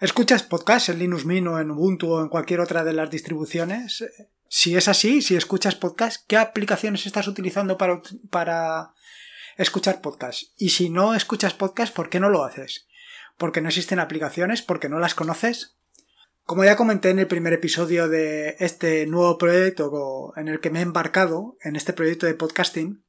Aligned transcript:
¿Escuchas 0.00 0.44
podcast 0.44 0.90
en 0.90 1.00
Linux 1.00 1.24
Mint 1.24 1.48
o 1.48 1.58
en 1.58 1.72
Ubuntu 1.72 2.12
o 2.12 2.22
en 2.22 2.28
cualquier 2.28 2.60
otra 2.60 2.84
de 2.84 2.92
las 2.92 3.10
distribuciones? 3.10 4.04
Si 4.48 4.76
es 4.76 4.86
así, 4.86 5.22
si 5.22 5.34
escuchas 5.34 5.74
podcast, 5.74 6.24
¿qué 6.28 6.36
aplicaciones 6.36 7.04
estás 7.04 7.26
utilizando 7.26 7.76
para, 7.76 8.00
para 8.30 8.92
escuchar 9.56 10.00
podcast? 10.00 10.52
Y 10.56 10.68
si 10.68 10.88
no 10.88 11.16
escuchas 11.16 11.52
podcast, 11.52 11.92
¿por 11.92 12.10
qué 12.10 12.20
no 12.20 12.30
lo 12.30 12.44
haces? 12.44 12.86
¿Porque 13.38 13.60
no 13.60 13.70
existen 13.70 13.98
aplicaciones? 13.98 14.62
¿Porque 14.62 14.88
no 14.88 15.00
las 15.00 15.16
conoces? 15.16 15.74
Como 16.44 16.64
ya 16.64 16.76
comenté 16.76 17.10
en 17.10 17.18
el 17.18 17.26
primer 17.26 17.52
episodio 17.52 18.08
de 18.08 18.54
este 18.60 19.04
nuevo 19.06 19.36
proyecto 19.36 20.32
en 20.36 20.46
el 20.46 20.60
que 20.60 20.70
me 20.70 20.78
he 20.78 20.82
embarcado, 20.82 21.56
en 21.60 21.74
este 21.74 21.92
proyecto 21.92 22.26
de 22.26 22.34
podcasting, 22.34 23.02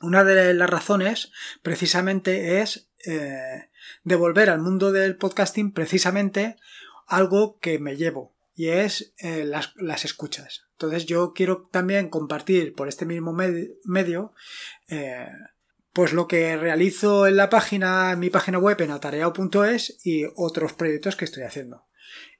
una 0.00 0.24
de 0.24 0.54
las 0.54 0.68
razones 0.68 1.30
precisamente 1.62 2.60
es 2.60 2.90
eh, 3.06 3.70
devolver 4.04 4.50
al 4.50 4.60
mundo 4.60 4.92
del 4.92 5.16
podcasting 5.16 5.72
precisamente 5.72 6.56
algo 7.06 7.58
que 7.58 7.78
me 7.78 7.96
llevo 7.96 8.34
y 8.54 8.68
es 8.68 9.14
eh, 9.18 9.44
las, 9.44 10.04
escuchas. 10.04 10.64
Entonces 10.72 11.06
yo 11.06 11.32
quiero 11.32 11.68
también 11.70 12.08
compartir 12.08 12.74
por 12.74 12.88
este 12.88 13.06
mismo 13.06 13.32
medio 13.32 14.32
eh, 14.88 15.26
pues 15.92 16.12
lo 16.12 16.26
que 16.26 16.56
realizo 16.56 17.26
en 17.26 17.36
la 17.36 17.50
página, 17.50 18.12
en 18.12 18.18
mi 18.18 18.30
página 18.30 18.58
web 18.58 18.80
en 18.80 18.90
atareao.es 18.90 20.00
y 20.04 20.24
otros 20.36 20.72
proyectos 20.72 21.16
que 21.16 21.24
estoy 21.24 21.42
haciendo. 21.42 21.86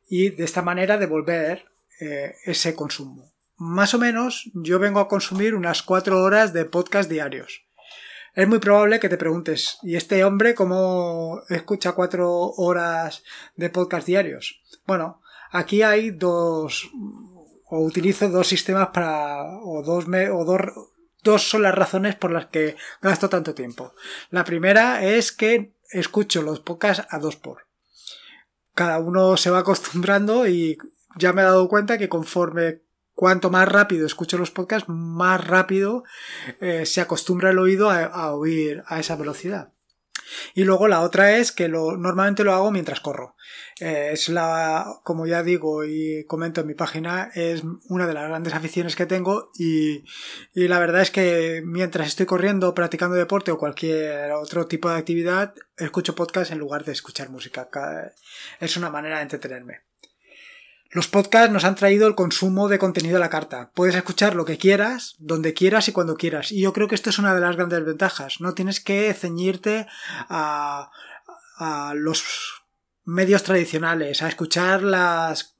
Y 0.08 0.30
de 0.30 0.44
esta 0.44 0.62
manera 0.62 0.98
devolver 0.98 1.66
eh, 2.00 2.34
ese 2.44 2.74
consumo. 2.74 3.32
Más 3.56 3.94
o 3.94 3.98
menos 3.98 4.50
yo 4.54 4.78
vengo 4.78 5.00
a 5.00 5.08
consumir 5.08 5.54
unas 5.54 5.82
cuatro 5.82 6.22
horas 6.22 6.52
de 6.52 6.64
podcast 6.64 7.08
diarios 7.10 7.64
es 8.34 8.48
muy 8.48 8.58
probable 8.58 9.00
que 9.00 9.08
te 9.08 9.18
preguntes, 9.18 9.78
¿y 9.82 9.96
este 9.96 10.24
hombre 10.24 10.54
cómo 10.54 11.42
escucha 11.48 11.92
cuatro 11.92 12.30
horas 12.56 13.22
de 13.56 13.68
podcast 13.68 14.06
diarios? 14.06 14.62
Bueno, 14.86 15.20
aquí 15.50 15.82
hay 15.82 16.10
dos, 16.10 16.90
o 17.66 17.80
utilizo 17.80 18.28
dos 18.30 18.48
sistemas 18.48 18.88
para, 18.88 19.42
o 19.62 19.82
dos, 19.82 20.06
o 20.06 20.44
dos, 20.44 20.60
dos 21.22 21.48
son 21.48 21.62
las 21.62 21.74
razones 21.74 22.16
por 22.16 22.30
las 22.30 22.46
que 22.46 22.76
gasto 23.02 23.28
tanto 23.28 23.54
tiempo. 23.54 23.94
La 24.30 24.44
primera 24.44 25.04
es 25.04 25.32
que 25.32 25.74
escucho 25.90 26.42
los 26.42 26.60
podcasts 26.60 27.06
a 27.10 27.18
dos 27.18 27.36
por. 27.36 27.66
Cada 28.74 28.98
uno 28.98 29.36
se 29.36 29.50
va 29.50 29.58
acostumbrando 29.58 30.46
y 30.46 30.78
ya 31.16 31.34
me 31.34 31.42
he 31.42 31.44
dado 31.44 31.68
cuenta 31.68 31.98
que 31.98 32.08
conforme 32.08 32.80
cuanto 33.14 33.50
más 33.50 33.68
rápido 33.68 34.06
escucho 34.06 34.38
los 34.38 34.50
podcasts, 34.50 34.88
más 34.88 35.46
rápido 35.46 36.04
eh, 36.60 36.86
se 36.86 37.00
acostumbra 37.00 37.50
el 37.50 37.58
oído 37.58 37.90
a, 37.90 38.34
oír 38.34 38.82
a 38.86 39.00
esa 39.00 39.16
velocidad. 39.16 39.72
Y 40.54 40.64
luego 40.64 40.88
la 40.88 41.02
otra 41.02 41.36
es 41.36 41.52
que 41.52 41.68
lo, 41.68 41.98
normalmente 41.98 42.42
lo 42.42 42.54
hago 42.54 42.70
mientras 42.70 43.00
corro. 43.00 43.36
Eh, 43.80 44.10
es 44.12 44.30
la, 44.30 45.00
como 45.04 45.26
ya 45.26 45.42
digo 45.42 45.84
y 45.84 46.24
comento 46.26 46.62
en 46.62 46.68
mi 46.68 46.74
página, 46.74 47.30
es 47.34 47.62
una 47.88 48.06
de 48.06 48.14
las 48.14 48.28
grandes 48.28 48.54
aficiones 48.54 48.96
que 48.96 49.04
tengo 49.04 49.50
y, 49.58 50.04
y 50.54 50.68
la 50.68 50.78
verdad 50.78 51.02
es 51.02 51.10
que 51.10 51.62
mientras 51.64 52.06
estoy 52.06 52.24
corriendo, 52.24 52.74
practicando 52.74 53.14
deporte 53.14 53.50
o 53.50 53.58
cualquier 53.58 54.32
otro 54.32 54.66
tipo 54.66 54.88
de 54.88 54.96
actividad, 54.96 55.54
escucho 55.76 56.14
podcast 56.14 56.50
en 56.50 56.58
lugar 56.58 56.84
de 56.84 56.92
escuchar 56.92 57.28
música. 57.28 57.68
Es 58.58 58.76
una 58.78 58.88
manera 58.88 59.16
de 59.16 59.22
entretenerme. 59.24 59.91
Los 60.92 61.08
podcasts 61.08 61.50
nos 61.50 61.64
han 61.64 61.74
traído 61.74 62.06
el 62.06 62.14
consumo 62.14 62.68
de 62.68 62.78
contenido 62.78 63.16
a 63.16 63.20
la 63.20 63.30
carta. 63.30 63.70
Puedes 63.74 63.94
escuchar 63.94 64.34
lo 64.34 64.44
que 64.44 64.58
quieras, 64.58 65.16
donde 65.18 65.54
quieras 65.54 65.88
y 65.88 65.92
cuando 65.92 66.16
quieras. 66.16 66.52
Y 66.52 66.60
yo 66.60 66.74
creo 66.74 66.86
que 66.86 66.94
esto 66.94 67.08
es 67.08 67.18
una 67.18 67.34
de 67.34 67.40
las 67.40 67.56
grandes 67.56 67.82
ventajas. 67.82 68.42
No 68.42 68.52
tienes 68.52 68.80
que 68.80 69.14
ceñirte 69.14 69.86
a, 70.28 70.90
los 71.94 72.24
medios 73.04 73.42
tradicionales, 73.42 74.20
a 74.20 74.28
escuchar 74.28 74.82
las, 74.82 75.56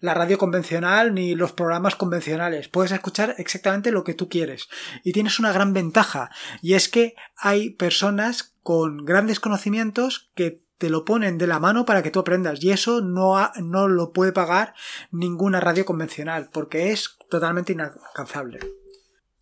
la 0.00 0.14
radio 0.14 0.38
convencional 0.38 1.14
ni 1.14 1.36
los 1.36 1.52
programas 1.52 1.94
convencionales. 1.94 2.68
Puedes 2.68 2.90
escuchar 2.90 3.36
exactamente 3.38 3.92
lo 3.92 4.02
que 4.02 4.14
tú 4.14 4.28
quieres. 4.28 4.68
Y 5.04 5.12
tienes 5.12 5.38
una 5.38 5.52
gran 5.52 5.72
ventaja. 5.72 6.30
Y 6.62 6.74
es 6.74 6.88
que 6.88 7.14
hay 7.36 7.70
personas 7.70 8.56
con 8.64 9.04
grandes 9.04 9.38
conocimientos 9.38 10.30
que 10.34 10.66
te 10.78 10.90
lo 10.90 11.04
ponen 11.04 11.38
de 11.38 11.46
la 11.46 11.58
mano 11.58 11.84
para 11.84 12.02
que 12.02 12.10
tú 12.10 12.20
aprendas 12.20 12.62
y 12.62 12.70
eso 12.70 13.00
no, 13.00 13.36
no 13.60 13.88
lo 13.88 14.12
puede 14.12 14.32
pagar 14.32 14.74
ninguna 15.10 15.60
radio 15.60 15.84
convencional 15.84 16.48
porque 16.52 16.92
es 16.92 17.16
totalmente 17.28 17.72
inalcanzable. 17.72 18.60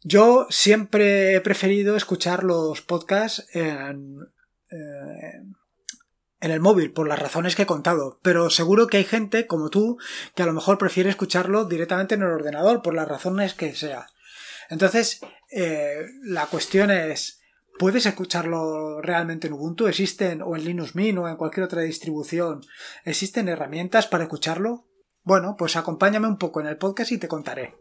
Yo 0.03 0.47
siempre 0.51 1.35
he 1.35 1.41
preferido 1.41 1.97
escuchar 1.97 2.45
los 2.45 2.81
podcasts 2.81 3.47
en, 3.55 4.19
eh, 4.71 5.43
en 6.41 6.51
el 6.51 6.61
móvil, 6.61 6.93
por 6.93 7.09
las 7.09 7.19
razones 7.19 7.57
que 7.57 7.63
he 7.63 7.67
contado, 7.67 8.21
pero 8.23 8.51
seguro 8.51 8.87
que 8.87 8.99
hay 8.99 9.05
gente 9.05 9.47
como 9.47 9.71
tú 9.71 9.99
que 10.35 10.43
a 10.43 10.47
lo 10.47 10.53
mejor 10.53 10.79
prefiere 10.79 11.11
escucharlo 11.11 11.65
directamente 11.65 12.15
en 12.15 12.23
el 12.23 12.29
ordenador, 12.29 12.83
por 12.83 12.95
las 12.95 13.09
razones 13.09 13.55
que 13.55 13.75
sea. 13.75 14.07
Entonces, 14.69 15.21
eh, 15.51 16.07
la 16.23 16.47
cuestión 16.47 16.91
es, 16.91 17.41
¿Puedes 17.78 18.06
escucharlo 18.06 19.03
realmente 19.03 19.48
en 19.48 19.53
Ubuntu? 19.53 19.87
¿Existen, 19.87 20.41
o 20.41 20.56
en 20.56 20.64
Linux 20.64 20.94
Mint 20.94 21.19
o 21.19 21.28
en 21.28 21.37
cualquier 21.37 21.64
otra 21.64 21.82
distribución, 21.82 22.62
existen 23.04 23.50
herramientas 23.50 24.06
para 24.06 24.25
escucharlo? 24.25 24.87
Bueno, 25.25 25.56
pues 25.59 25.76
acompáñame 25.76 26.26
un 26.26 26.38
poco 26.38 26.62
en 26.62 26.69
el 26.69 26.78
podcast 26.78 27.12
y 27.12 27.19
te 27.19 27.28
contaré. 27.28 27.76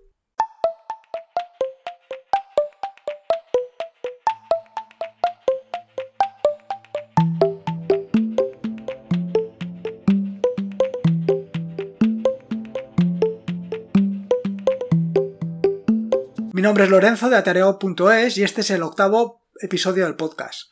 Mi 16.52 16.62
nombre 16.62 16.84
es 16.84 16.90
Lorenzo 16.90 17.30
de 17.30 17.38
atareo.es 17.38 18.38
y 18.38 18.44
este 18.44 18.60
es 18.60 18.72
el 18.72 18.84
octavo 18.84 19.45
episodio 19.62 20.06
del 20.06 20.16
podcast. 20.16 20.72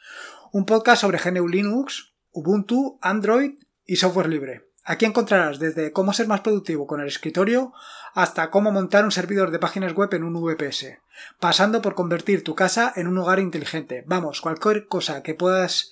Un 0.52 0.66
podcast 0.66 1.02
sobre 1.02 1.18
GNU 1.18 1.48
Linux, 1.48 2.14
Ubuntu, 2.32 3.00
Android 3.02 3.54
y 3.86 3.96
software 3.96 4.28
libre. 4.28 4.70
Aquí 4.84 5.06
encontrarás 5.06 5.60
desde 5.60 5.94
cómo 5.94 6.12
ser 6.12 6.28
más 6.28 6.42
productivo 6.42 6.86
con 6.86 7.00
el 7.00 7.08
escritorio 7.08 7.74
hasta 8.14 8.50
cómo 8.50 8.72
montar 8.72 9.06
un 9.06 9.12
servidor 9.12 9.52
de 9.52 9.60
páginas 9.60 9.94
web 9.94 10.14
en 10.14 10.24
un 10.24 10.34
VPS, 10.34 11.00
pasando 11.40 11.82
por 11.82 11.96
convertir 11.96 12.44
tu 12.44 12.56
casa 12.56 12.92
en 12.96 13.08
un 13.08 13.18
hogar 13.18 13.40
inteligente. 13.40 14.04
Vamos, 14.06 14.42
cualquier 14.42 14.88
cosa 14.88 15.24
que 15.24 15.34
puedas 15.34 15.92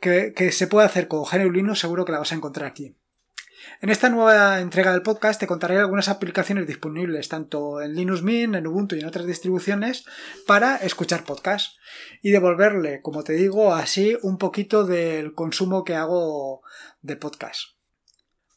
que, 0.00 0.32
que 0.34 0.52
se 0.52 0.66
pueda 0.66 0.86
hacer 0.86 1.08
con 1.08 1.24
GNU 1.24 1.50
Linux 1.50 1.80
seguro 1.80 2.04
que 2.04 2.12
la 2.12 2.18
vas 2.18 2.32
a 2.32 2.36
encontrar 2.36 2.70
aquí. 2.70 2.96
En 3.80 3.90
esta 3.90 4.08
nueva 4.08 4.60
entrega 4.60 4.92
del 4.92 5.02
podcast 5.02 5.38
te 5.38 5.46
contaré 5.46 5.78
algunas 5.78 6.08
aplicaciones 6.08 6.66
disponibles 6.66 7.28
tanto 7.28 7.80
en 7.80 7.94
Linux 7.94 8.22
Mint, 8.22 8.54
en 8.54 8.66
Ubuntu 8.66 8.96
y 8.96 9.00
en 9.00 9.06
otras 9.06 9.26
distribuciones 9.26 10.04
para 10.46 10.76
escuchar 10.76 11.24
podcast 11.24 11.76
y 12.22 12.30
devolverle, 12.30 13.02
como 13.02 13.22
te 13.22 13.34
digo, 13.34 13.74
así 13.74 14.16
un 14.22 14.38
poquito 14.38 14.84
del 14.84 15.34
consumo 15.34 15.84
que 15.84 15.94
hago 15.94 16.62
de 17.02 17.16
podcast. 17.16 17.75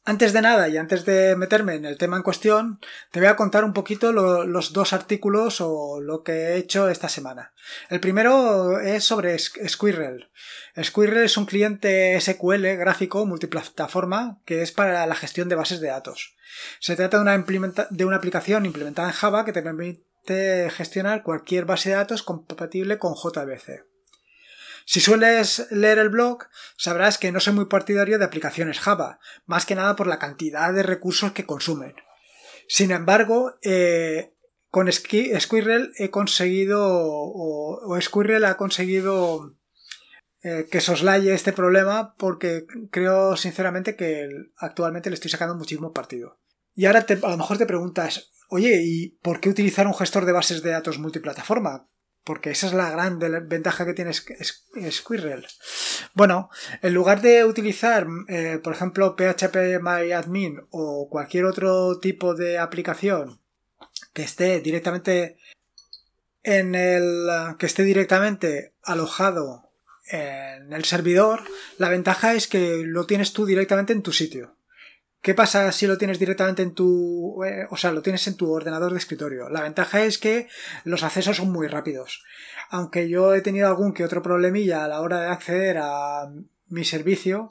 Antes 0.06 0.34
de 0.34 0.42
nada 0.42 0.68
y 0.70 0.78
antes 0.78 1.06
de 1.06 1.36
meterme 1.36 1.76
en 1.76 1.86
el 1.86 1.98
tema 1.98 2.18
en 2.18 2.24
cuestión, 2.24 2.80
te 3.12 3.20
voy 3.20 3.28
a 3.28 3.36
contar 3.36 3.64
un 3.64 3.74
poquito 3.74 4.12
los 4.12 4.74
dos 4.74 4.94
artículos 4.94 5.62
o 5.62 6.00
lo 6.02 6.24
que 6.24 6.32
he 6.32 6.58
hecho 6.58 6.90
esta 6.90 7.10
semana. 7.10 7.54
El 7.90 8.00
primero 8.00 8.80
es 8.80 9.04
sobre 9.04 9.38
Squirrel. 9.38 10.32
Squirrel 10.82 11.26
es 11.26 11.38
un 11.38 11.46
cliente 11.46 12.20
SQL 12.20 12.78
gráfico 12.78 13.26
multiplataforma 13.26 14.42
que 14.46 14.62
es 14.64 14.72
para 14.72 15.06
la 15.06 15.16
gestión 15.16 15.50
de 15.50 15.56
bases 15.56 15.80
de 15.80 15.90
datos. 15.90 16.36
Se 16.80 16.96
trata 16.96 17.18
de 17.18 17.24
una, 17.24 17.88
de 17.90 18.06
una 18.06 18.16
aplicación 18.16 18.66
implementada 18.66 19.10
en 19.10 19.14
Java 19.14 19.46
que 19.46 19.54
te 19.54 19.62
permite 19.62 20.70
gestionar 20.72 21.24
cualquier 21.24 21.66
base 21.66 21.90
de 21.90 21.96
datos 21.96 22.24
compatible 22.24 22.98
con 22.98 23.14
JBC. 23.14 23.89
Si 24.90 25.02
sueles 25.02 25.68
leer 25.70 26.00
el 26.00 26.10
blog, 26.10 26.46
sabrás 26.76 27.20
que 27.20 27.32
no 27.32 27.40
soy 27.40 27.54
muy 27.54 27.66
partidario 27.66 28.18
de 28.18 28.26
aplicaciones 28.26 28.80
Java, 28.80 29.20
más 29.46 29.68
que 29.68 29.76
nada 29.76 29.96
por 29.96 30.08
la 30.08 30.18
cantidad 30.18 30.74
de 30.74 30.82
recursos 30.82 31.32
que 31.32 31.46
consumen. 31.46 31.94
Sin 32.68 32.90
embargo, 32.90 33.54
eh, 33.62 34.34
con 34.72 34.92
Squirrel 34.92 35.92
he 36.00 36.10
conseguido, 36.10 36.82
o, 36.82 38.02
Squirrel 38.02 38.46
ha 38.46 38.58
conseguido 38.58 39.56
eh, 40.42 40.66
que 40.72 40.82
soslaye 40.82 41.36
este 41.36 41.54
problema 41.54 42.16
porque 42.16 42.66
creo 42.90 43.38
sinceramente 43.38 43.96
que 43.96 44.28
actualmente 44.58 45.12
le 45.12 45.14
estoy 45.14 45.30
sacando 45.30 45.54
muchísimo 45.54 45.94
partido. 45.94 46.40
Y 46.74 46.88
ahora 46.88 47.06
a 47.08 47.30
lo 47.30 47.38
mejor 47.38 47.60
te 47.60 47.68
preguntas, 47.68 48.32
oye, 48.50 48.82
¿y 48.84 49.10
por 49.22 49.40
qué 49.40 49.50
utilizar 49.50 49.86
un 49.86 49.94
gestor 49.94 50.26
de 50.26 50.32
bases 50.32 50.64
de 50.64 50.72
datos 50.72 50.98
multiplataforma? 50.98 51.88
Porque 52.30 52.52
esa 52.52 52.68
es 52.68 52.74
la 52.74 52.92
gran 52.92 53.18
ventaja 53.18 53.88
que 53.88 53.96
tiene 53.96 54.14
Squirrel. 54.14 55.48
Bueno, 56.14 56.52
en 56.84 56.94
lugar 56.94 57.22
de 57.22 57.44
utilizar, 57.44 58.06
eh, 58.28 58.60
por 58.64 58.72
ejemplo, 58.72 59.16
PHP 59.16 59.82
o 60.70 61.10
cualquier 61.10 61.46
otro 61.46 62.00
tipo 62.00 62.36
de 62.36 62.60
aplicación 62.60 63.42
que 64.14 64.22
esté 64.22 64.60
directamente 64.60 65.38
en 66.44 66.76
el 66.76 67.28
que 67.58 67.66
esté 67.66 67.82
directamente 67.82 68.76
alojado 68.84 69.72
en 70.12 70.72
el 70.72 70.86
servidor, 70.86 71.42
la 71.80 71.90
ventaja 71.90 72.36
es 72.36 72.48
que 72.48 72.84
lo 72.86 73.08
tienes 73.08 73.34
tú 73.34 73.48
directamente 73.48 73.92
en 73.92 74.04
tu 74.04 74.14
sitio. 74.14 74.56
¿Qué 75.22 75.34
pasa 75.34 75.72
si 75.74 75.86
lo 75.86 75.98
tienes 75.98 76.18
directamente 76.18 76.62
en 76.62 76.74
tu... 76.74 77.44
Eh, 77.44 77.68
o 77.70 77.76
sea, 77.76 77.92
lo 77.92 78.02
tienes 78.02 78.26
en 78.28 78.38
tu 78.38 78.50
ordenador 78.52 78.92
de 78.94 79.00
escritorio? 79.00 79.50
La 79.50 79.62
ventaja 79.62 80.04
es 80.04 80.18
que 80.18 80.48
los 80.86 81.04
accesos 81.04 81.38
son 81.38 81.52
muy 81.52 81.68
rápidos. 81.68 82.24
Aunque 82.70 83.10
yo 83.10 83.34
he 83.34 83.42
tenido 83.42 83.68
algún 83.68 83.94
que 83.94 84.06
otro 84.06 84.22
problemilla 84.22 84.86
a 84.86 84.88
la 84.88 85.02
hora 85.02 85.22
de 85.22 85.28
acceder 85.28 85.78
a 85.82 86.32
mi 86.70 86.86
servicio, 86.86 87.50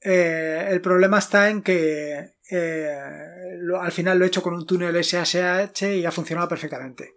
eh, 0.00 0.68
el 0.70 0.80
problema 0.80 1.18
está 1.18 1.50
en 1.50 1.62
que 1.62 2.34
eh, 2.50 2.98
al 3.78 3.92
final 3.92 4.18
lo 4.18 4.24
he 4.24 4.28
hecho 4.28 4.42
con 4.42 4.54
un 4.54 4.64
túnel 4.64 5.04
SSH 5.04 5.96
y 5.96 6.06
ha 6.06 6.12
funcionado 6.12 6.48
perfectamente. 6.48 7.16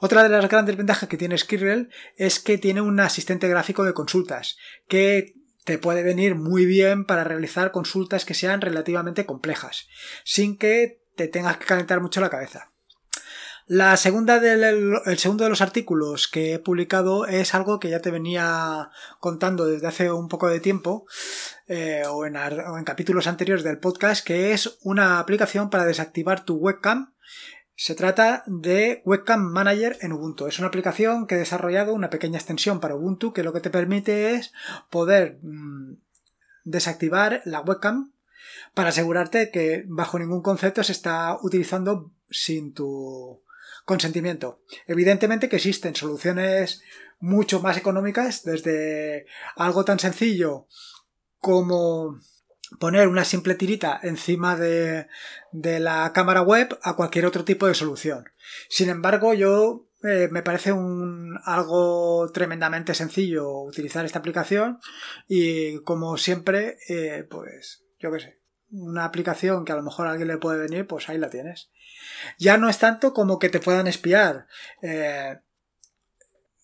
Otra 0.00 0.22
de 0.22 0.28
las 0.28 0.48
grandes 0.48 0.76
ventajas 0.76 1.08
que 1.08 1.16
tiene 1.16 1.38
Skirrel 1.38 1.90
es 2.16 2.40
que 2.40 2.58
tiene 2.58 2.80
un 2.80 2.98
asistente 3.00 3.48
gráfico 3.48 3.84
de 3.84 3.94
consultas 3.94 4.56
que 4.88 5.34
te 5.66 5.78
puede 5.78 6.04
venir 6.04 6.36
muy 6.36 6.64
bien 6.64 7.04
para 7.04 7.24
realizar 7.24 7.72
consultas 7.72 8.24
que 8.24 8.34
sean 8.34 8.60
relativamente 8.60 9.26
complejas, 9.26 9.88
sin 10.24 10.56
que 10.56 11.02
te 11.16 11.26
tengas 11.26 11.56
que 11.56 11.66
calentar 11.66 12.00
mucho 12.00 12.20
la 12.20 12.30
cabeza. 12.30 12.70
La 13.66 13.96
segunda 13.96 14.38
del, 14.38 14.62
el 15.04 15.18
segundo 15.18 15.42
de 15.42 15.50
los 15.50 15.60
artículos 15.60 16.28
que 16.28 16.54
he 16.54 16.58
publicado 16.60 17.26
es 17.26 17.52
algo 17.52 17.80
que 17.80 17.90
ya 17.90 17.98
te 17.98 18.12
venía 18.12 18.90
contando 19.18 19.66
desde 19.66 19.88
hace 19.88 20.12
un 20.12 20.28
poco 20.28 20.48
de 20.48 20.60
tiempo 20.60 21.04
eh, 21.66 22.04
o, 22.08 22.24
en, 22.26 22.36
o 22.36 22.78
en 22.78 22.84
capítulos 22.84 23.26
anteriores 23.26 23.64
del 23.64 23.80
podcast, 23.80 24.24
que 24.24 24.52
es 24.52 24.78
una 24.82 25.18
aplicación 25.18 25.68
para 25.68 25.84
desactivar 25.84 26.44
tu 26.44 26.54
webcam 26.54 27.12
se 27.76 27.94
trata 27.94 28.42
de 28.46 29.02
Webcam 29.04 29.52
Manager 29.52 29.98
en 30.00 30.12
Ubuntu. 30.12 30.46
Es 30.46 30.58
una 30.58 30.68
aplicación 30.68 31.26
que 31.26 31.34
he 31.34 31.38
desarrollado 31.38 31.92
una 31.92 32.08
pequeña 32.08 32.38
extensión 32.38 32.80
para 32.80 32.96
Ubuntu 32.96 33.34
que 33.34 33.42
lo 33.42 33.52
que 33.52 33.60
te 33.60 33.70
permite 33.70 34.32
es 34.34 34.52
poder 34.88 35.38
mm, 35.42 35.98
desactivar 36.64 37.42
la 37.44 37.60
webcam 37.60 38.12
para 38.72 38.88
asegurarte 38.88 39.50
que 39.50 39.84
bajo 39.86 40.18
ningún 40.18 40.42
concepto 40.42 40.82
se 40.82 40.92
está 40.92 41.38
utilizando 41.42 42.12
sin 42.30 42.72
tu 42.72 43.42
consentimiento. 43.84 44.60
Evidentemente 44.86 45.50
que 45.50 45.56
existen 45.56 45.94
soluciones 45.94 46.82
mucho 47.20 47.60
más 47.60 47.76
económicas 47.76 48.42
desde 48.42 49.26
algo 49.54 49.84
tan 49.84 49.98
sencillo 49.98 50.66
como 51.38 52.18
poner 52.78 53.08
una 53.08 53.24
simple 53.24 53.54
tirita 53.54 53.98
encima 54.02 54.56
de, 54.56 55.06
la 55.52 56.12
cámara 56.12 56.42
web 56.42 56.78
a 56.82 56.96
cualquier 56.96 57.26
otro 57.26 57.44
tipo 57.44 57.66
de 57.66 57.74
solución. 57.74 58.24
Sin 58.68 58.88
embargo, 58.88 59.34
yo 59.34 59.88
eh, 60.02 60.28
me 60.30 60.42
parece 60.42 60.72
un 60.72 61.38
algo 61.44 62.30
tremendamente 62.32 62.94
sencillo 62.94 63.62
utilizar 63.62 64.04
esta 64.04 64.18
aplicación 64.18 64.78
y 65.28 65.82
como 65.82 66.16
siempre, 66.16 66.76
eh, 66.88 67.26
pues 67.28 67.84
yo 67.98 68.12
qué 68.12 68.20
sé, 68.20 68.40
una 68.70 69.04
aplicación 69.04 69.64
que 69.64 69.72
a 69.72 69.76
lo 69.76 69.82
mejor 69.82 70.06
a 70.06 70.10
alguien 70.10 70.28
le 70.28 70.38
puede 70.38 70.58
venir, 70.58 70.86
pues 70.86 71.08
ahí 71.08 71.18
la 71.18 71.30
tienes. 71.30 71.70
Ya 72.38 72.58
no 72.58 72.68
es 72.68 72.78
tanto 72.78 73.12
como 73.12 73.38
que 73.38 73.48
te 73.48 73.60
puedan 73.60 73.86
espiar. 73.86 74.46
Eh, 74.82 75.38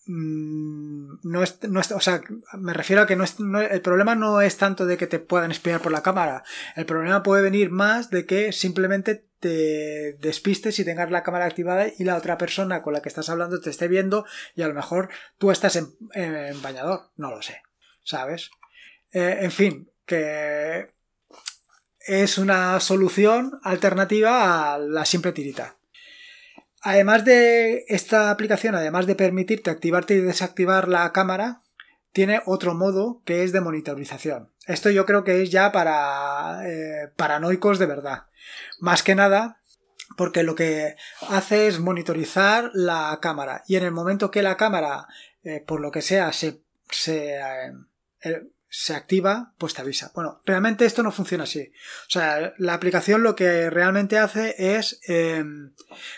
no 0.05 1.43
es, 1.43 1.59
no 1.63 1.79
es, 1.79 1.91
o 1.91 1.99
sea, 1.99 2.21
me 2.57 2.73
refiero 2.73 3.01
a 3.01 3.07
que 3.07 3.15
no 3.15 3.23
es, 3.23 3.37
el 3.39 3.81
problema 3.81 4.15
no 4.15 4.41
es 4.41 4.57
tanto 4.57 4.85
de 4.85 4.97
que 4.97 5.07
te 5.07 5.19
puedan 5.19 5.51
espiar 5.51 5.81
por 5.81 5.91
la 5.91 6.03
cámara. 6.03 6.43
El 6.75 6.85
problema 6.85 7.23
puede 7.23 7.41
venir 7.41 7.69
más 7.69 8.09
de 8.09 8.25
que 8.25 8.51
simplemente 8.51 9.25
te 9.39 10.13
despistes 10.19 10.79
y 10.79 10.85
tengas 10.85 11.11
la 11.11 11.23
cámara 11.23 11.45
activada 11.45 11.87
y 11.97 12.03
la 12.03 12.17
otra 12.17 12.37
persona 12.37 12.81
con 12.81 12.93
la 12.93 13.01
que 13.01 13.09
estás 13.09 13.29
hablando 13.29 13.59
te 13.61 13.69
esté 13.69 13.87
viendo 13.87 14.25
y 14.55 14.61
a 14.61 14.67
lo 14.67 14.73
mejor 14.73 15.09
tú 15.37 15.51
estás 15.51 15.75
en, 15.75 16.61
bañador. 16.61 17.11
No 17.15 17.29
lo 17.29 17.41
sé. 17.41 17.61
¿Sabes? 18.03 18.51
Eh, 19.13 19.39
en 19.41 19.51
fin, 19.51 19.91
que 20.05 20.91
es 21.99 22.37
una 22.37 22.79
solución 22.79 23.59
alternativa 23.63 24.73
a 24.73 24.77
la 24.77 25.05
simple 25.05 25.31
tirita. 25.31 25.77
Además 26.83 27.23
de 27.23 27.85
esta 27.87 28.29
aplicación, 28.29 28.75
además 28.75 29.07
de 29.07 29.15
permitirte 29.15 29.69
activarte 29.69 30.15
y 30.15 30.21
desactivar 30.21 30.89
la 30.89 31.11
cámara, 31.13 31.61
tiene 32.11 32.41
otro 32.45 32.75
modo 32.75 33.21
que 33.25 33.43
es 33.43 33.53
de 33.53 33.61
monitorización. 33.61 34.51
Esto 34.67 34.89
yo 34.89 35.05
creo 35.05 35.23
que 35.23 35.41
es 35.41 35.49
ya 35.49 35.71
para 35.71 36.61
eh, 36.65 37.09
paranoicos 37.15 37.79
de 37.79 37.85
verdad. 37.85 38.25
Más 38.79 39.01
que 39.01 39.15
nada 39.15 39.61
porque 40.17 40.43
lo 40.43 40.55
que 40.55 40.95
hace 41.29 41.67
es 41.67 41.79
monitorizar 41.79 42.69
la 42.73 43.17
cámara 43.21 43.63
y 43.67 43.77
en 43.77 43.83
el 43.83 43.91
momento 43.91 44.29
que 44.29 44.43
la 44.43 44.57
cámara, 44.57 45.07
eh, 45.43 45.63
por 45.65 45.79
lo 45.79 45.89
que 45.89 46.01
sea, 46.01 46.33
se, 46.33 46.61
se 46.89 47.39
eh, 48.23 48.43
se 48.75 48.95
activa, 48.95 49.53
pues 49.59 49.75
te 49.75 49.81
avisa. 49.81 50.11
Bueno, 50.15 50.41
realmente 50.47 50.85
esto 50.85 51.03
no 51.03 51.11
funciona 51.11 51.43
así. 51.43 51.71
O 52.07 52.09
sea, 52.09 52.53
la 52.57 52.73
aplicación 52.73 53.21
lo 53.21 53.35
que 53.35 53.69
realmente 53.69 54.17
hace 54.17 54.55
es 54.57 54.99
em, 55.03 55.75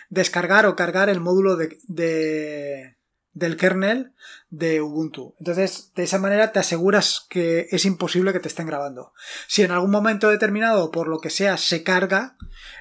descargar 0.09 0.65
o 0.65 0.77
cargar 0.77 1.09
el 1.09 1.19
módulo 1.19 1.57
de, 1.57 2.95
del 3.33 3.57
kernel 3.57 4.13
de 4.49 4.79
Ubuntu. 4.79 5.35
Entonces, 5.37 5.91
de 5.95 6.03
esa 6.03 6.17
manera 6.17 6.53
te 6.53 6.59
aseguras 6.59 7.27
que 7.29 7.67
es 7.71 7.83
imposible 7.83 8.31
que 8.31 8.39
te 8.39 8.47
estén 8.47 8.67
grabando. 8.67 9.11
Si 9.47 9.61
en 9.61 9.71
algún 9.71 9.91
momento 9.91 10.29
determinado, 10.29 10.91
por 10.91 11.09
lo 11.09 11.19
que 11.19 11.31
sea, 11.31 11.57
se 11.57 11.83
carga 11.83 12.37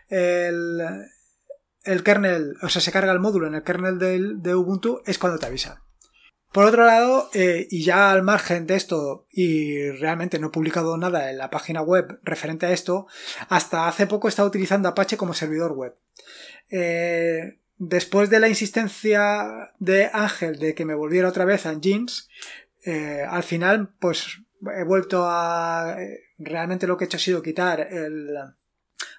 el, 0.07 0.83
el 1.83 2.03
kernel, 2.05 2.55
o 2.63 2.69
sea, 2.69 2.81
se 2.81 2.93
carga 2.93 3.11
el 3.11 3.19
módulo 3.19 3.49
en 3.49 3.57
el 3.57 3.65
kernel 3.65 3.99
de 3.99 4.55
Ubuntu, 4.55 5.03
es 5.05 5.19
cuando 5.19 5.41
te 5.41 5.47
avisa. 5.47 5.84
Por 6.55 6.67
otro 6.67 6.87
lado, 6.87 7.31
eh, 7.35 7.67
y 7.69 7.83
ya 7.83 8.13
al 8.13 8.23
margen 8.23 8.69
de 8.69 8.77
esto, 8.77 9.27
y 9.33 9.91
realmente 9.91 10.39
no 10.39 10.47
he 10.47 10.51
publicado 10.51 10.97
nada 10.97 11.33
en 11.33 11.37
la 11.37 11.51
página 11.51 11.83
web 11.83 12.21
referente 12.23 12.65
a 12.65 12.71
esto, 12.71 13.09
hasta 13.49 13.89
hace 13.89 14.07
poco 14.07 14.29
he 14.29 14.31
estado 14.31 14.47
utilizando 14.47 14.89
Apache 14.89 15.17
como 15.17 15.35
servidor 15.35 15.73
web. 15.73 15.97
Eh, 16.71 17.59
después 17.79 18.31
de 18.31 18.39
la 18.39 18.47
insistencia 18.47 19.73
de 19.81 20.09
Ángel 20.13 20.61
de 20.61 20.77
que 20.77 20.85
me 20.85 20.95
volviera 20.95 21.29
otra 21.29 21.45
vez 21.45 21.67
a 21.67 21.75
Jeans, 21.75 22.29
eh, 22.85 23.25
al 23.29 23.43
final, 23.43 23.93
pues 23.99 24.39
he 24.79 24.85
vuelto 24.85 25.25
a. 25.27 25.97
Realmente 26.39 26.87
lo 26.87 26.97
que 26.97 27.03
he 27.03 27.07
hecho 27.07 27.17
ha 27.17 27.21
sido 27.21 27.43
quitar 27.43 27.81
el 27.81 28.29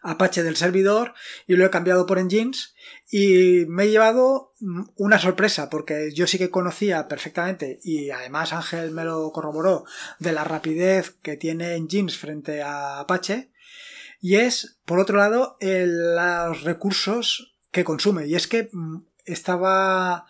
Apache 0.01 0.43
del 0.43 0.55
servidor 0.55 1.13
y 1.47 1.55
lo 1.55 1.65
he 1.65 1.69
cambiado 1.69 2.05
por 2.05 2.19
Engines 2.19 2.75
y 3.09 3.65
me 3.67 3.85
he 3.85 3.89
llevado 3.89 4.53
una 4.95 5.19
sorpresa 5.19 5.69
porque 5.69 6.11
yo 6.13 6.27
sí 6.27 6.37
que 6.37 6.51
conocía 6.51 7.07
perfectamente 7.07 7.79
y 7.83 8.11
además 8.11 8.53
Ángel 8.53 8.91
me 8.91 9.03
lo 9.03 9.31
corroboró 9.31 9.85
de 10.19 10.31
la 10.31 10.43
rapidez 10.43 11.15
que 11.21 11.37
tiene 11.37 11.75
Engines 11.75 12.17
frente 12.17 12.61
a 12.61 12.99
Apache 12.99 13.51
y 14.21 14.37
es 14.37 14.79
por 14.85 14.99
otro 14.99 15.17
lado 15.17 15.57
los 15.59 16.63
recursos 16.63 17.55
que 17.71 17.83
consume. 17.83 18.25
Y 18.25 18.35
es 18.35 18.47
que 18.47 18.69
mm, 18.71 19.03
estaba 19.25 20.25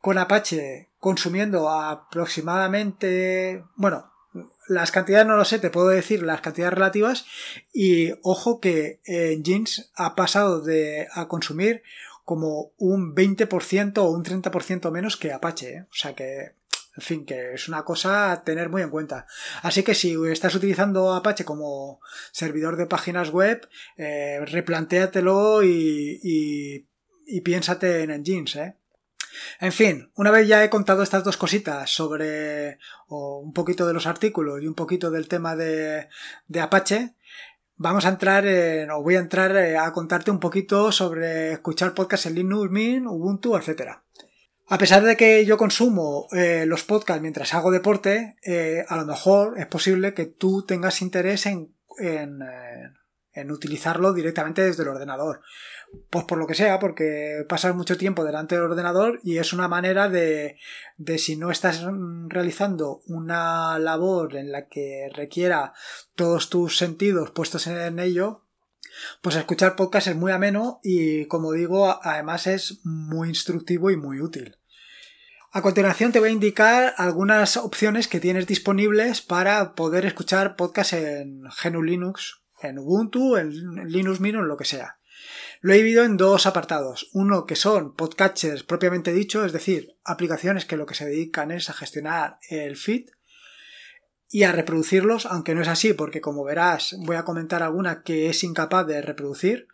con 0.00 0.18
Apache 0.18 0.90
consumiendo 0.98 1.70
aproximadamente 1.70 3.62
bueno 3.76 4.12
las 4.68 4.90
cantidades 4.90 5.26
no 5.26 5.36
lo 5.36 5.44
sé, 5.44 5.58
te 5.58 5.70
puedo 5.70 5.88
decir 5.88 6.22
las 6.22 6.40
cantidades 6.40 6.74
relativas 6.74 7.26
y 7.72 8.12
ojo 8.22 8.60
que 8.60 9.00
en 9.04 9.42
jeans 9.42 9.90
ha 9.94 10.14
pasado 10.14 10.60
de 10.60 11.08
a 11.12 11.28
consumir 11.28 11.82
como 12.24 12.72
un 12.76 13.14
20% 13.14 13.98
o 13.98 14.10
un 14.10 14.24
30% 14.24 14.90
menos 14.90 15.16
que 15.16 15.32
Apache, 15.32 15.68
¿eh? 15.68 15.82
o 15.82 15.94
sea 15.94 16.14
que 16.14 16.54
en 16.96 17.02
fin, 17.02 17.26
que 17.26 17.52
es 17.52 17.68
una 17.68 17.84
cosa 17.84 18.32
a 18.32 18.42
tener 18.42 18.70
muy 18.70 18.80
en 18.80 18.88
cuenta. 18.88 19.26
Así 19.62 19.82
que 19.82 19.94
si 19.94 20.16
estás 20.30 20.54
utilizando 20.54 21.12
Apache 21.12 21.44
como 21.44 22.00
servidor 22.32 22.76
de 22.76 22.86
páginas 22.86 23.28
web, 23.28 23.68
eh, 23.98 24.40
replantéatelo 24.46 25.62
y, 25.62 26.18
y, 26.22 26.86
y 27.26 27.40
piénsate 27.42 28.02
en 28.02 28.10
Engines, 28.10 28.56
¿eh? 28.56 28.76
En 29.60 29.72
fin, 29.72 30.10
una 30.14 30.30
vez 30.30 30.48
ya 30.48 30.62
he 30.64 30.70
contado 30.70 31.02
estas 31.02 31.24
dos 31.24 31.36
cositas 31.36 31.90
sobre 31.90 32.78
un 33.08 33.52
poquito 33.52 33.86
de 33.86 33.94
los 33.94 34.06
artículos 34.06 34.62
y 34.62 34.66
un 34.66 34.74
poquito 34.74 35.10
del 35.10 35.28
tema 35.28 35.56
de, 35.56 36.08
Apache, 36.60 37.14
vamos 37.76 38.04
a 38.06 38.10
entrar 38.10 38.46
en, 38.46 38.90
o 38.90 39.02
voy 39.02 39.16
a 39.16 39.20
entrar 39.20 39.56
eh, 39.56 39.76
a 39.76 39.92
contarte 39.92 40.30
un 40.30 40.40
poquito 40.40 40.92
sobre 40.92 41.52
escuchar 41.52 41.94
podcasts 41.94 42.26
en 42.26 42.34
Linux, 42.34 42.70
Mint, 42.70 43.06
Ubuntu, 43.06 43.56
etc. 43.56 43.92
A 44.68 44.78
pesar 44.78 45.02
de 45.04 45.16
que 45.16 45.44
yo 45.44 45.56
consumo 45.56 46.26
eh, 46.32 46.64
los 46.66 46.84
podcasts 46.84 47.22
mientras 47.22 47.54
hago 47.54 47.70
deporte, 47.70 48.36
eh, 48.42 48.84
a 48.88 48.96
lo 48.96 49.06
mejor 49.06 49.58
es 49.58 49.66
posible 49.66 50.14
que 50.14 50.26
tú 50.26 50.64
tengas 50.66 51.02
interés 51.02 51.46
en, 51.46 51.74
en 51.98 52.40
utilizarlo 53.50 54.12
directamente 54.12 54.62
desde 54.62 54.82
el 54.82 54.88
ordenador. 54.88 55.40
Pues 56.10 56.24
por 56.24 56.38
lo 56.38 56.46
que 56.46 56.54
sea, 56.54 56.78
porque 56.78 57.44
pasas 57.48 57.74
mucho 57.74 57.96
tiempo 57.96 58.24
delante 58.24 58.54
del 58.54 58.64
ordenador 58.64 59.20
y 59.22 59.38
es 59.38 59.52
una 59.52 59.68
manera 59.68 60.08
de, 60.08 60.58
de 60.96 61.18
si 61.18 61.36
no 61.36 61.50
estás 61.50 61.84
realizando 62.28 63.02
una 63.06 63.78
labor 63.78 64.36
en 64.36 64.52
la 64.52 64.66
que 64.66 65.08
requiera 65.14 65.72
todos 66.14 66.50
tus 66.50 66.76
sentidos 66.76 67.30
puestos 67.30 67.66
en 67.66 67.98
ello, 67.98 68.42
pues 69.20 69.36
escuchar 69.36 69.76
podcast 69.76 70.08
es 70.08 70.16
muy 70.16 70.32
ameno 70.32 70.80
y 70.82 71.26
como 71.26 71.52
digo, 71.52 71.98
además 72.02 72.46
es 72.46 72.80
muy 72.84 73.28
instructivo 73.28 73.90
y 73.90 73.96
muy 73.96 74.20
útil. 74.20 74.56
A 75.52 75.62
continuación 75.62 76.12
te 76.12 76.20
voy 76.20 76.28
a 76.28 76.32
indicar 76.32 76.94
algunas 76.98 77.56
opciones 77.56 78.08
que 78.08 78.20
tienes 78.20 78.46
disponibles 78.46 79.22
para 79.22 79.74
poder 79.74 80.04
escuchar 80.04 80.54
podcast 80.54 80.92
en 80.92 81.44
GNU 81.44 81.82
Linux, 81.82 82.42
en 82.62 82.78
Ubuntu, 82.78 83.36
en 83.36 83.50
Linux 83.88 84.20
Mint 84.20 84.36
en 84.36 84.48
lo 84.48 84.56
que 84.56 84.64
sea. 84.64 84.98
Lo 85.60 85.72
he 85.72 85.78
dividido 85.78 86.04
en 86.04 86.16
dos 86.16 86.46
apartados. 86.46 87.10
Uno 87.12 87.46
que 87.46 87.56
son 87.56 87.94
podcatchers 87.94 88.62
propiamente 88.62 89.12
dicho, 89.12 89.44
es 89.44 89.52
decir, 89.52 89.96
aplicaciones 90.04 90.64
que 90.64 90.76
lo 90.76 90.86
que 90.86 90.94
se 90.94 91.06
dedican 91.06 91.50
es 91.50 91.70
a 91.70 91.72
gestionar 91.72 92.38
el 92.48 92.76
feed 92.76 93.08
y 94.28 94.42
a 94.42 94.52
reproducirlos, 94.52 95.26
aunque 95.26 95.54
no 95.54 95.62
es 95.62 95.68
así, 95.68 95.92
porque 95.92 96.20
como 96.20 96.44
verás 96.44 96.96
voy 96.98 97.16
a 97.16 97.24
comentar 97.24 97.62
alguna 97.62 98.02
que 98.02 98.28
es 98.28 98.44
incapaz 98.44 98.86
de 98.86 99.00
reproducir. 99.00 99.68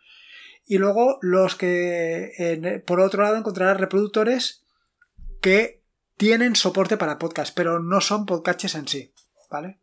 Y 0.65 0.77
luego 0.77 1.17
los 1.21 1.55
que, 1.55 2.81
por 2.85 3.01
otro 3.01 3.23
lado, 3.23 3.35
encontrarás 3.35 3.79
reproductores 3.79 4.63
que 5.41 5.83
tienen 6.15 6.55
soporte 6.55 6.95
para 6.95 7.19
podcast, 7.19 7.53
pero 7.55 7.79
no 7.79 7.99
son 7.99 8.25
podcasts 8.25 8.75
en 8.75 8.87
sí, 8.87 9.13
¿vale? 9.49 9.79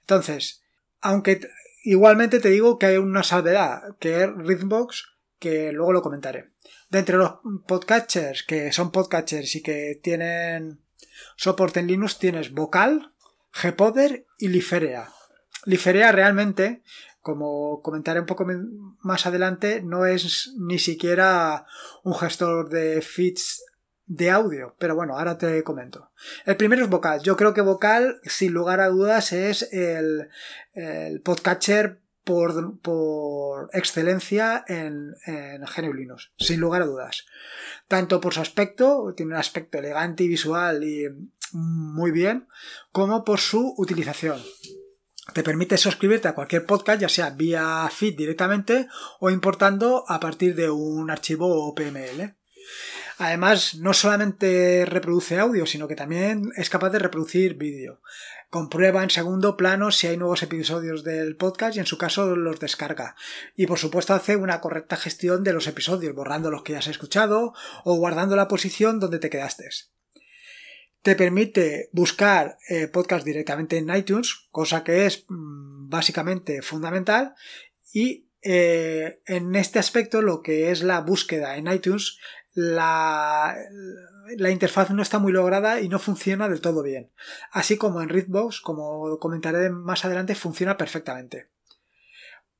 Entonces, 0.00 0.62
aunque 1.00 1.40
igualmente 1.86 2.40
te 2.40 2.50
digo 2.50 2.78
que 2.78 2.86
hay 2.86 2.96
una 2.98 3.22
salvedad, 3.22 3.96
que 3.98 4.22
es 4.22 4.28
Rhythmbox, 4.28 5.06
que 5.38 5.72
luego 5.72 5.92
lo 5.92 6.02
comentaré. 6.02 6.50
De 6.90 6.98
entre 6.98 7.16
los 7.16 7.34
podcatchers 7.66 8.42
que 8.42 8.72
son 8.72 8.90
podcatchers 8.90 9.54
y 9.54 9.62
que 9.62 9.98
tienen 10.02 10.80
soporte 11.36 11.80
en 11.80 11.86
Linux, 11.86 12.18
tienes 12.18 12.52
Vocal, 12.52 13.12
Gpoder 13.62 14.26
y 14.38 14.48
Liferea. 14.48 15.10
Liferea 15.64 16.12
realmente, 16.12 16.82
como 17.20 17.80
comentaré 17.82 18.20
un 18.20 18.26
poco 18.26 18.46
más 19.00 19.26
adelante, 19.26 19.80
no 19.82 20.06
es 20.06 20.54
ni 20.58 20.78
siquiera 20.78 21.66
un 22.02 22.14
gestor 22.14 22.68
de 22.68 23.00
feeds 23.00 23.64
de 24.06 24.30
audio, 24.30 24.74
pero 24.78 24.94
bueno, 24.94 25.18
ahora 25.18 25.36
te 25.36 25.62
comento. 25.64 26.10
El 26.44 26.56
primero 26.56 26.84
es 26.84 26.90
Vocal. 26.90 27.20
Yo 27.22 27.36
creo 27.36 27.54
que 27.54 27.60
Vocal, 27.60 28.20
sin 28.24 28.52
lugar 28.52 28.80
a 28.80 28.88
dudas, 28.88 29.32
es 29.32 29.72
el, 29.72 30.28
el 30.74 31.20
podcatcher 31.20 32.00
por, 32.24 32.78
por, 32.80 33.70
excelencia 33.72 34.64
en, 34.66 35.14
en 35.26 35.96
Linux, 35.96 36.32
sin 36.38 36.60
lugar 36.60 36.82
a 36.82 36.86
dudas. 36.86 37.26
Tanto 37.88 38.20
por 38.20 38.34
su 38.34 38.40
aspecto, 38.40 39.12
tiene 39.16 39.32
un 39.32 39.38
aspecto 39.38 39.78
elegante 39.78 40.24
y 40.24 40.28
visual 40.28 40.82
y 40.82 41.06
muy 41.52 42.10
bien, 42.10 42.48
como 42.92 43.24
por 43.24 43.38
su 43.38 43.74
utilización. 43.76 44.42
Te 45.32 45.42
permite 45.42 45.76
suscribirte 45.76 46.28
a 46.28 46.34
cualquier 46.34 46.66
podcast, 46.66 47.00
ya 47.00 47.08
sea 47.08 47.30
vía 47.30 47.88
feed 47.92 48.16
directamente 48.16 48.88
o 49.20 49.30
importando 49.30 50.04
a 50.08 50.20
partir 50.20 50.54
de 50.54 50.70
un 50.70 51.10
archivo 51.10 51.74
PML. 51.74 52.34
Además, 53.18 53.76
no 53.76 53.94
solamente 53.94 54.84
reproduce 54.84 55.38
audio, 55.38 55.64
sino 55.64 55.88
que 55.88 55.96
también 55.96 56.50
es 56.56 56.68
capaz 56.68 56.90
de 56.90 56.98
reproducir 56.98 57.54
vídeo. 57.54 58.00
Comprueba 58.50 59.02
en 59.02 59.10
segundo 59.10 59.56
plano 59.56 59.90
si 59.90 60.06
hay 60.06 60.18
nuevos 60.18 60.42
episodios 60.42 61.02
del 61.02 61.36
podcast 61.36 61.76
y 61.76 61.80
en 61.80 61.86
su 61.86 61.96
caso 61.96 62.36
los 62.36 62.60
descarga. 62.60 63.16
Y 63.56 63.66
por 63.66 63.78
supuesto 63.78 64.12
hace 64.12 64.36
una 64.36 64.60
correcta 64.60 64.96
gestión 64.96 65.44
de 65.44 65.54
los 65.54 65.66
episodios, 65.66 66.14
borrando 66.14 66.50
los 66.50 66.62
que 66.62 66.72
ya 66.72 66.78
has 66.78 66.86
escuchado 66.88 67.54
o 67.84 67.96
guardando 67.96 68.36
la 68.36 68.48
posición 68.48 69.00
donde 69.00 69.18
te 69.18 69.30
quedaste. 69.30 69.68
Te 71.00 71.16
permite 71.16 71.88
buscar 71.92 72.58
eh, 72.68 72.86
podcast 72.88 73.24
directamente 73.24 73.78
en 73.78 73.94
iTunes, 73.94 74.46
cosa 74.50 74.84
que 74.84 75.06
es 75.06 75.24
mm, 75.28 75.88
básicamente 75.88 76.62
fundamental. 76.62 77.34
Y 77.92 78.26
eh, 78.42 79.20
en 79.26 79.56
este 79.56 79.78
aspecto 79.78 80.22
lo 80.22 80.42
que 80.42 80.70
es 80.70 80.82
la 80.82 81.00
búsqueda 81.00 81.56
en 81.56 81.66
iTunes 81.66 82.18
la, 82.56 83.54
la, 84.38 84.50
interfaz 84.50 84.90
no 84.90 85.02
está 85.02 85.18
muy 85.18 85.30
lograda 85.30 85.82
y 85.82 85.90
no 85.90 85.98
funciona 85.98 86.48
del 86.48 86.62
todo 86.62 86.82
bien. 86.82 87.12
Así 87.52 87.76
como 87.76 88.00
en 88.00 88.08
Readbox, 88.08 88.62
como 88.62 89.18
comentaré 89.18 89.68
más 89.68 90.06
adelante, 90.06 90.34
funciona 90.34 90.78
perfectamente. 90.78 91.50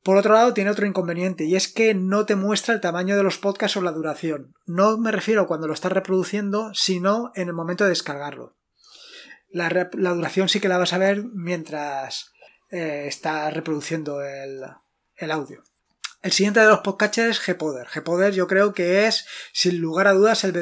Por 0.03 0.19
otro 0.19 0.35
lado, 0.35 0.53
tiene 0.53 0.71
otro 0.71 0.85
inconveniente 0.85 1.45
y 1.45 1.57
es 1.57 1.67
que 1.67 1.95
no 1.95 2.27
te 2.27 2.37
muestra 2.37 2.75
el 2.75 2.83
tamaño 2.83 3.17
de 3.17 3.23
los 3.23 3.39
podcasts 3.39 3.79
o 3.79 3.81
la 3.81 3.91
duración. 3.91 4.55
No 4.67 4.99
me 4.99 5.13
refiero 5.13 5.47
cuando 5.47 5.67
lo 5.67 5.73
estás 5.73 5.93
reproduciendo, 5.93 6.75
sino 6.75 7.33
en 7.35 7.49
el 7.49 7.55
momento 7.55 7.85
de 7.85 7.91
descargarlo. 7.91 8.55
La, 9.49 9.89
duración 9.91 10.51
sí 10.51 10.61
que 10.61 10.69
la 10.69 10.77
vas 10.77 10.93
a 10.93 10.99
ver 10.99 11.25
mientras 11.25 12.33
eh, 12.71 13.05
estás 13.07 13.55
reproduciendo 13.55 14.23
el, 14.23 14.61
el 15.17 15.31
audio. 15.31 15.65
El 16.23 16.33
siguiente 16.33 16.61
de 16.61 16.69
los 16.69 16.81
podcatchers 16.81 17.39
es 17.39 17.47
Gpoder. 17.47 17.89
Gpoder 17.95 18.33
yo 18.33 18.47
creo 18.47 18.73
que 18.73 19.07
es, 19.07 19.27
sin 19.53 19.79
lugar 19.79 20.09
a 20.09 20.13
dudas, 20.13 20.45
el, 20.45 20.53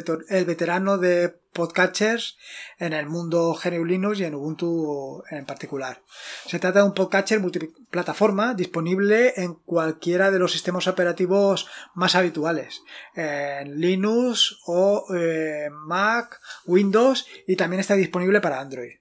veterano 0.45 0.99
de 0.99 1.29
podcatchers 1.53 2.37
en 2.79 2.93
el 2.93 3.07
mundo 3.07 3.57
GNU 3.63 3.85
Linux 3.85 4.19
y 4.19 4.25
en 4.25 4.35
Ubuntu 4.35 5.23
en 5.31 5.47
particular. 5.47 6.03
Se 6.47 6.59
trata 6.59 6.81
de 6.81 6.87
un 6.87 6.93
podcatcher 6.93 7.41
multiplataforma 7.41 8.55
disponible 8.55 9.33
en 9.37 9.55
cualquiera 9.55 10.31
de 10.31 10.41
los 10.41 10.53
sistemas 10.53 10.89
operativos 10.89 11.69
más 11.95 12.17
habituales. 12.17 12.83
En 13.15 13.81
Linux 13.81 14.59
o 14.67 15.07
eh, 15.17 15.71
Mac, 15.71 16.41
Windows 16.67 17.27
y 17.47 17.57
también 17.57 17.81
está 17.81 17.95
disponible 17.95 18.41
para 18.41 18.61
Android. 18.61 18.99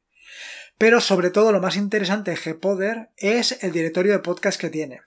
Pero 0.77 1.01
sobre 1.01 1.31
todo 1.31 1.51
lo 1.51 1.59
más 1.59 1.75
interesante 1.75 2.31
de 2.31 2.37
Gpoder 2.37 3.09
es 3.17 3.63
el 3.63 3.71
directorio 3.71 4.13
de 4.13 4.19
podcast 4.19 4.61
que 4.61 4.69
tiene 4.69 5.01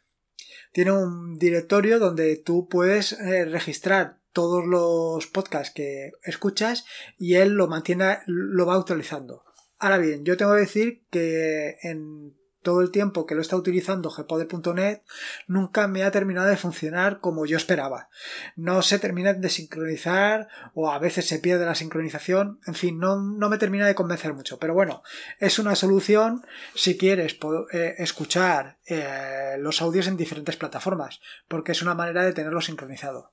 tiene 0.76 0.92
un 0.92 1.38
directorio 1.38 1.98
donde 1.98 2.36
tú 2.36 2.68
puedes 2.68 3.12
eh, 3.12 3.46
registrar 3.46 4.20
todos 4.34 4.66
los 4.66 5.26
podcasts 5.26 5.72
que 5.74 6.10
escuchas 6.22 6.84
y 7.16 7.36
él 7.36 7.54
lo 7.54 7.66
mantiene, 7.66 8.18
lo 8.26 8.66
va 8.66 8.74
actualizando. 8.74 9.42
Ahora 9.78 9.96
bien, 9.96 10.26
yo 10.26 10.36
tengo 10.36 10.52
que 10.52 10.60
decir 10.60 11.06
que 11.08 11.78
en 11.80 12.36
todo 12.66 12.80
el 12.80 12.90
tiempo 12.90 13.26
que 13.26 13.36
lo 13.36 13.42
está 13.42 13.54
utilizando 13.54 14.10
gpode.net 14.10 15.02
nunca 15.46 15.86
me 15.86 16.02
ha 16.02 16.10
terminado 16.10 16.48
de 16.48 16.56
funcionar 16.56 17.20
como 17.20 17.46
yo 17.46 17.56
esperaba. 17.56 18.08
No 18.56 18.82
se 18.82 18.98
termina 18.98 19.34
de 19.34 19.48
sincronizar 19.50 20.48
o 20.74 20.90
a 20.90 20.98
veces 20.98 21.28
se 21.28 21.38
pierde 21.38 21.64
la 21.64 21.76
sincronización. 21.76 22.58
En 22.66 22.74
fin, 22.74 22.98
no, 22.98 23.18
me 23.20 23.58
termina 23.58 23.86
de 23.86 23.94
convencer 23.94 24.34
mucho. 24.34 24.58
Pero 24.58 24.74
bueno, 24.74 25.04
es 25.38 25.60
una 25.60 25.76
solución 25.76 26.44
si 26.74 26.98
quieres 26.98 27.38
eh, 27.72 27.94
escuchar 27.98 28.78
eh, 28.84 29.54
los 29.60 29.80
audios 29.80 30.08
en 30.08 30.16
diferentes 30.16 30.56
plataformas, 30.56 31.20
porque 31.46 31.70
es 31.70 31.82
una 31.82 31.94
manera 31.94 32.24
de 32.24 32.32
tenerlo 32.32 32.60
sincronizado. 32.60 33.32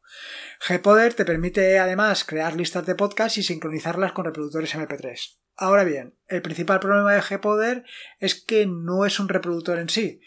Gpoder 0.70 1.16
te 1.16 1.26
permite 1.26 1.80
además 1.80 2.24
crear 2.24 2.56
listas 2.56 2.86
de 2.86 2.94
podcast 2.94 3.40
y 3.40 3.42
sincronizarlas 3.42 4.12
con 4.12 4.26
reproductores 4.26 4.76
MP3. 4.76 5.43
Ahora 5.56 5.84
bien, 5.84 6.16
el 6.28 6.42
principal 6.42 6.80
problema 6.80 7.14
de 7.14 7.22
Gpoder 7.22 7.84
es 8.20 8.36
que 8.36 8.66
no 8.66 9.06
es 9.06 9.20
un 9.20 9.30
reproductor 9.30 9.78
en 9.78 9.90
sí, 9.90 10.20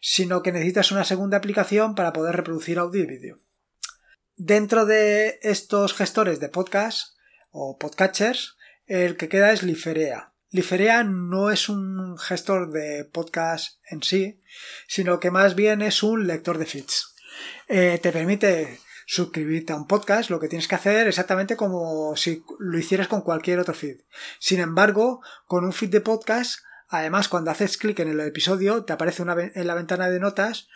sino 0.00 0.42
que 0.42 0.52
necesitas 0.52 0.92
una 0.92 1.04
segunda 1.04 1.38
aplicación 1.38 1.94
para 1.94 2.12
poder 2.12 2.36
reproducir 2.36 2.78
audio 2.78 3.02
y 3.02 3.06
vídeo. 3.06 3.38
Dentro 4.36 4.84
de 4.84 5.38
estos 5.42 5.94
gestores 5.94 6.40
de 6.40 6.50
podcast 6.50 7.16
o 7.50 7.78
podcatchers, 7.78 8.56
el 8.86 9.16
que 9.16 9.28
queda 9.28 9.52
es 9.52 9.62
Liferea. 9.62 10.34
Liferea 10.50 11.04
no 11.04 11.50
es 11.50 11.68
un 11.68 12.18
gestor 12.18 12.70
de 12.70 13.04
podcast 13.04 13.80
en 13.90 14.02
sí, 14.02 14.40
sino 14.86 15.20
que 15.20 15.30
más 15.30 15.54
bien 15.54 15.82
es 15.82 16.02
un 16.02 16.26
lector 16.26 16.58
de 16.58 16.66
feeds. 16.66 17.14
Eh, 17.68 17.98
te 18.02 18.12
permite 18.12 18.78
suscribirte 19.06 19.72
a 19.72 19.76
un 19.76 19.86
podcast, 19.86 20.30
lo 20.30 20.40
que 20.40 20.48
tienes 20.48 20.68
que 20.68 20.74
hacer 20.74 21.06
exactamente 21.06 21.56
como 21.56 22.14
si 22.16 22.44
lo 22.58 22.76
hicieras 22.76 23.08
con 23.08 23.22
cualquier 23.22 23.60
otro 23.60 23.72
feed. 23.72 24.00
Sin 24.38 24.60
embargo, 24.60 25.22
con 25.46 25.64
un 25.64 25.72
feed 25.72 25.90
de 25.90 26.00
podcast, 26.00 26.60
además 26.88 27.28
cuando 27.28 27.52
haces 27.52 27.78
clic 27.78 28.00
en 28.00 28.08
el 28.08 28.20
episodio, 28.20 28.84
te 28.84 28.92
aparece 28.92 29.22
una, 29.22 29.36
en 29.38 29.66
la 29.66 29.74
ventana 29.74 30.10
de 30.10 30.20
notas 30.20 30.68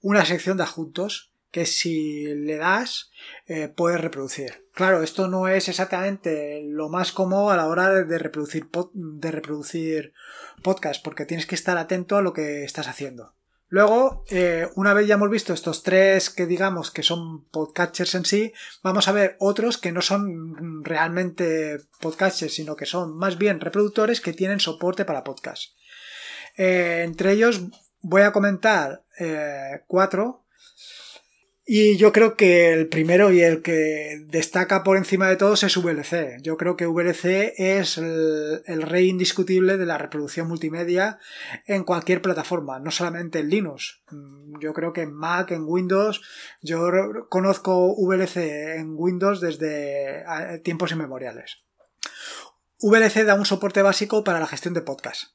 una 0.00 0.24
sección 0.24 0.58
de 0.58 0.62
adjuntos 0.62 1.32
que 1.50 1.64
si 1.64 2.26
le 2.34 2.56
das 2.56 3.10
eh, 3.46 3.68
puedes 3.68 4.00
reproducir. 4.00 4.68
Claro, 4.74 5.02
esto 5.02 5.28
no 5.28 5.48
es 5.48 5.68
exactamente 5.68 6.62
lo 6.62 6.90
más 6.90 7.10
cómodo 7.10 7.50
a 7.50 7.56
la 7.56 7.66
hora 7.66 7.90
de 7.90 8.18
reproducir, 8.18 8.68
de 8.92 9.30
reproducir 9.30 10.12
podcast 10.62 11.02
porque 11.02 11.24
tienes 11.24 11.46
que 11.46 11.54
estar 11.54 11.78
atento 11.78 12.16
a 12.16 12.22
lo 12.22 12.34
que 12.34 12.64
estás 12.64 12.86
haciendo. 12.86 13.34
Luego, 13.70 14.24
eh, 14.30 14.66
una 14.76 14.94
vez 14.94 15.06
ya 15.06 15.14
hemos 15.14 15.28
visto 15.28 15.52
estos 15.52 15.82
tres 15.82 16.30
que 16.30 16.46
digamos 16.46 16.90
que 16.90 17.02
son 17.02 17.44
podcatchers 17.44 18.14
en 18.14 18.24
sí, 18.24 18.52
vamos 18.82 19.08
a 19.08 19.12
ver 19.12 19.36
otros 19.40 19.76
que 19.76 19.92
no 19.92 20.00
son 20.00 20.82
realmente 20.84 21.78
podcatchers, 22.00 22.54
sino 22.54 22.76
que 22.76 22.86
son 22.86 23.16
más 23.16 23.36
bien 23.36 23.60
reproductores 23.60 24.22
que 24.22 24.32
tienen 24.32 24.58
soporte 24.58 25.04
para 25.04 25.22
podcast. 25.22 25.72
Eh, 26.56 27.02
entre 27.04 27.32
ellos 27.32 27.62
voy 28.00 28.22
a 28.22 28.32
comentar 28.32 29.02
eh, 29.18 29.82
cuatro 29.86 30.46
y 31.70 31.98
yo 31.98 32.14
creo 32.14 32.34
que 32.34 32.72
el 32.72 32.88
primero 32.88 33.30
y 33.30 33.42
el 33.42 33.60
que 33.60 34.24
destaca 34.24 34.82
por 34.82 34.96
encima 34.96 35.28
de 35.28 35.36
todos 35.36 35.62
es 35.64 35.76
VLC. 35.76 36.40
Yo 36.40 36.56
creo 36.56 36.78
que 36.78 36.86
VLC 36.86 37.52
es 37.58 37.98
el, 37.98 38.82
rey 38.82 39.10
indiscutible 39.10 39.76
de 39.76 39.84
la 39.84 39.98
reproducción 39.98 40.48
multimedia 40.48 41.18
en 41.66 41.84
cualquier 41.84 42.22
plataforma, 42.22 42.78
no 42.78 42.90
solamente 42.90 43.40
en 43.40 43.50
Linux. 43.50 44.00
Mm, 44.10 44.60
yo 44.60 44.72
creo 44.72 44.94
que 44.94 45.02
en 45.02 45.12
Mac, 45.12 45.50
en 45.50 45.64
Windows, 45.66 46.22
yo 46.62 46.88
conozco 47.28 47.94
VLC 47.98 48.78
en 48.78 48.94
Windows 48.96 49.42
desde 49.42 50.24
tiempos 50.64 50.90
inmemoriales. 50.92 51.58
VLC 52.80 53.24
da 53.26 53.34
un 53.34 53.44
soporte 53.44 53.82
básico 53.82 54.24
para 54.24 54.40
la 54.40 54.46
gestión 54.46 54.72
de 54.72 54.80
podcast. 54.80 55.32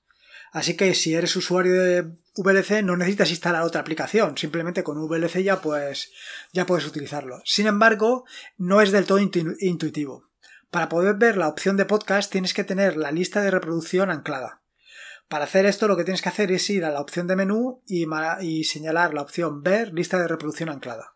Así 0.51 0.75
que 0.75 0.95
si 0.95 1.13
eres 1.13 1.35
usuario 1.35 1.79
de 1.79 2.11
VLC 2.35 2.83
no 2.83 2.97
necesitas 2.97 3.29
instalar 3.29 3.63
otra 3.63 3.81
aplicación, 3.81 4.37
simplemente 4.37 4.83
con 4.83 4.97
VLC 4.97 5.43
ya 5.43 5.61
pues 5.61 6.11
ya 6.51 6.65
puedes 6.65 6.85
utilizarlo. 6.85 7.41
Sin 7.45 7.67
embargo, 7.67 8.25
no 8.57 8.81
es 8.81 8.91
del 8.91 9.05
todo 9.05 9.19
intuitivo. 9.19 10.29
Para 10.71 10.89
poder 10.89 11.15
ver 11.15 11.37
la 11.37 11.47
opción 11.47 11.77
de 11.77 11.85
podcast 11.85 12.31
tienes 12.31 12.53
que 12.55 12.63
tener 12.63 12.97
la 12.97 13.11
lista 13.11 13.41
de 13.41 13.51
reproducción 13.51 14.09
anclada. 14.09 14.63
Para 15.27 15.45
hacer 15.45 15.65
esto 15.65 15.87
lo 15.87 15.95
que 15.95 16.03
tienes 16.03 16.21
que 16.21 16.29
hacer 16.29 16.51
es 16.51 16.67
ir 16.69 16.85
a 16.85 16.91
la 16.91 17.01
opción 17.01 17.27
de 17.27 17.35
menú 17.35 17.83
y, 17.85 18.07
y 18.41 18.63
señalar 18.63 19.13
la 19.13 19.21
opción 19.21 19.61
ver 19.61 19.93
lista 19.93 20.17
de 20.17 20.27
reproducción 20.27 20.69
anclada. 20.69 21.13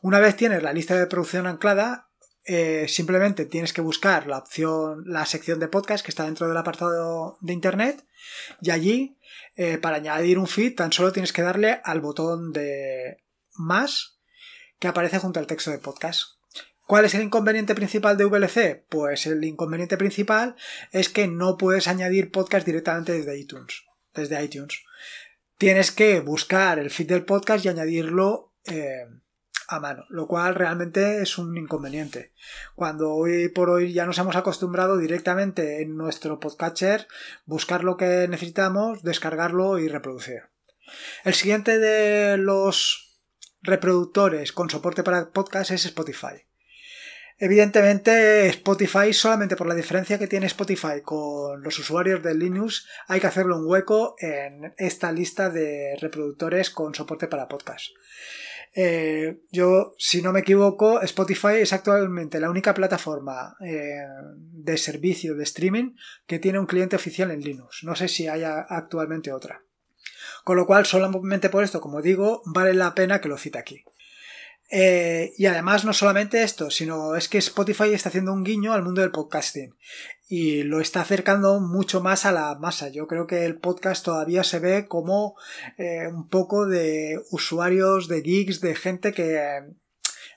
Una 0.00 0.20
vez 0.20 0.36
tienes 0.36 0.62
la 0.62 0.72
lista 0.72 0.94
de 0.94 1.00
reproducción 1.00 1.46
anclada, 1.46 2.08
eh, 2.46 2.86
simplemente 2.88 3.46
tienes 3.46 3.72
que 3.72 3.80
buscar 3.80 4.26
la 4.26 4.38
opción, 4.38 5.04
la 5.06 5.24
sección 5.24 5.58
de 5.60 5.68
podcast 5.68 6.04
que 6.04 6.10
está 6.10 6.24
dentro 6.24 6.46
del 6.46 6.56
apartado 6.56 7.38
de 7.40 7.52
internet 7.52 8.04
y 8.60 8.70
allí 8.70 9.18
eh, 9.56 9.78
para 9.78 9.96
añadir 9.96 10.38
un 10.38 10.46
feed 10.46 10.74
tan 10.74 10.92
solo 10.92 11.12
tienes 11.12 11.32
que 11.32 11.42
darle 11.42 11.80
al 11.84 12.00
botón 12.00 12.52
de 12.52 13.24
más 13.54 14.18
que 14.78 14.88
aparece 14.88 15.18
junto 15.18 15.40
al 15.40 15.46
texto 15.46 15.70
de 15.70 15.78
podcast. 15.78 16.34
¿Cuál 16.86 17.06
es 17.06 17.14
el 17.14 17.22
inconveniente 17.22 17.74
principal 17.74 18.18
de 18.18 18.26
VLC? 18.26 18.84
Pues 18.90 19.26
el 19.26 19.42
inconveniente 19.42 19.96
principal 19.96 20.54
es 20.92 21.08
que 21.08 21.26
no 21.26 21.56
puedes 21.56 21.88
añadir 21.88 22.30
podcast 22.30 22.66
directamente 22.66 23.12
desde 23.12 23.38
iTunes. 23.38 23.84
Desde 24.12 24.42
iTunes. 24.44 24.82
Tienes 25.56 25.92
que 25.92 26.20
buscar 26.20 26.78
el 26.78 26.90
feed 26.90 27.08
del 27.08 27.24
podcast 27.24 27.64
y 27.64 27.68
añadirlo 27.68 28.52
eh, 28.66 29.06
a 29.68 29.80
mano, 29.80 30.04
lo 30.08 30.26
cual 30.26 30.54
realmente 30.54 31.22
es 31.22 31.38
un 31.38 31.56
inconveniente. 31.56 32.32
Cuando 32.74 33.14
hoy 33.14 33.48
por 33.48 33.70
hoy 33.70 33.92
ya 33.92 34.06
nos 34.06 34.18
hemos 34.18 34.36
acostumbrado 34.36 34.98
directamente 34.98 35.82
en 35.82 35.96
nuestro 35.96 36.40
podcatcher 36.40 37.06
buscar 37.46 37.84
lo 37.84 37.96
que 37.96 38.28
necesitamos, 38.28 39.02
descargarlo 39.02 39.78
y 39.78 39.88
reproducir. 39.88 40.44
El 41.24 41.34
siguiente 41.34 41.78
de 41.78 42.36
los 42.36 43.20
reproductores 43.62 44.52
con 44.52 44.68
soporte 44.68 45.02
para 45.02 45.30
podcast 45.30 45.70
es 45.70 45.86
Spotify. 45.86 46.44
Evidentemente, 47.38 48.46
Spotify, 48.48 49.12
solamente 49.12 49.56
por 49.56 49.66
la 49.66 49.74
diferencia 49.74 50.18
que 50.18 50.28
tiene 50.28 50.46
Spotify 50.46 51.00
con 51.02 51.62
los 51.62 51.78
usuarios 51.80 52.22
de 52.22 52.34
Linux, 52.34 52.86
hay 53.08 53.20
que 53.20 53.26
hacerle 53.26 53.54
un 53.54 53.66
hueco 53.66 54.14
en 54.20 54.72
esta 54.76 55.10
lista 55.10 55.50
de 55.50 55.96
reproductores 56.00 56.70
con 56.70 56.94
soporte 56.94 57.26
para 57.26 57.48
podcast. 57.48 57.88
Eh, 58.76 59.42
yo, 59.52 59.94
si 59.98 60.20
no 60.20 60.32
me 60.32 60.40
equivoco, 60.40 61.00
Spotify 61.02 61.58
es 61.60 61.72
actualmente 61.72 62.40
la 62.40 62.50
única 62.50 62.74
plataforma 62.74 63.56
eh, 63.60 64.02
de 64.36 64.76
servicio 64.76 65.36
de 65.36 65.44
streaming 65.44 65.94
que 66.26 66.40
tiene 66.40 66.58
un 66.58 66.66
cliente 66.66 66.96
oficial 66.96 67.30
en 67.30 67.40
Linux. 67.40 67.84
No 67.84 67.94
sé 67.94 68.08
si 68.08 68.26
haya 68.26 68.60
actualmente 68.60 69.32
otra. 69.32 69.62
Con 70.42 70.56
lo 70.56 70.66
cual, 70.66 70.86
solamente 70.86 71.50
por 71.50 71.62
esto, 71.62 71.80
como 71.80 72.02
digo, 72.02 72.42
vale 72.46 72.74
la 72.74 72.94
pena 72.94 73.20
que 73.20 73.28
lo 73.28 73.38
cite 73.38 73.58
aquí. 73.58 73.84
Eh, 74.70 75.34
y 75.36 75.46
además 75.46 75.84
no 75.84 75.92
solamente 75.92 76.42
esto, 76.42 76.70
sino 76.70 77.14
es 77.16 77.28
que 77.28 77.38
Spotify 77.38 77.92
está 77.92 78.08
haciendo 78.08 78.32
un 78.32 78.44
guiño 78.44 78.72
al 78.72 78.82
mundo 78.82 79.02
del 79.02 79.10
podcasting 79.10 79.74
y 80.28 80.62
lo 80.62 80.80
está 80.80 81.02
acercando 81.02 81.60
mucho 81.60 82.00
más 82.00 82.24
a 82.24 82.32
la 82.32 82.54
masa. 82.56 82.88
Yo 82.88 83.06
creo 83.06 83.26
que 83.26 83.44
el 83.44 83.58
podcast 83.58 84.04
todavía 84.04 84.42
se 84.42 84.58
ve 84.58 84.88
como 84.88 85.36
eh, 85.76 86.08
un 86.08 86.28
poco 86.28 86.66
de 86.66 87.20
usuarios, 87.30 88.08
de 88.08 88.22
geeks, 88.22 88.60
de 88.60 88.74
gente 88.74 89.12
que, 89.12 89.36
en 89.36 89.76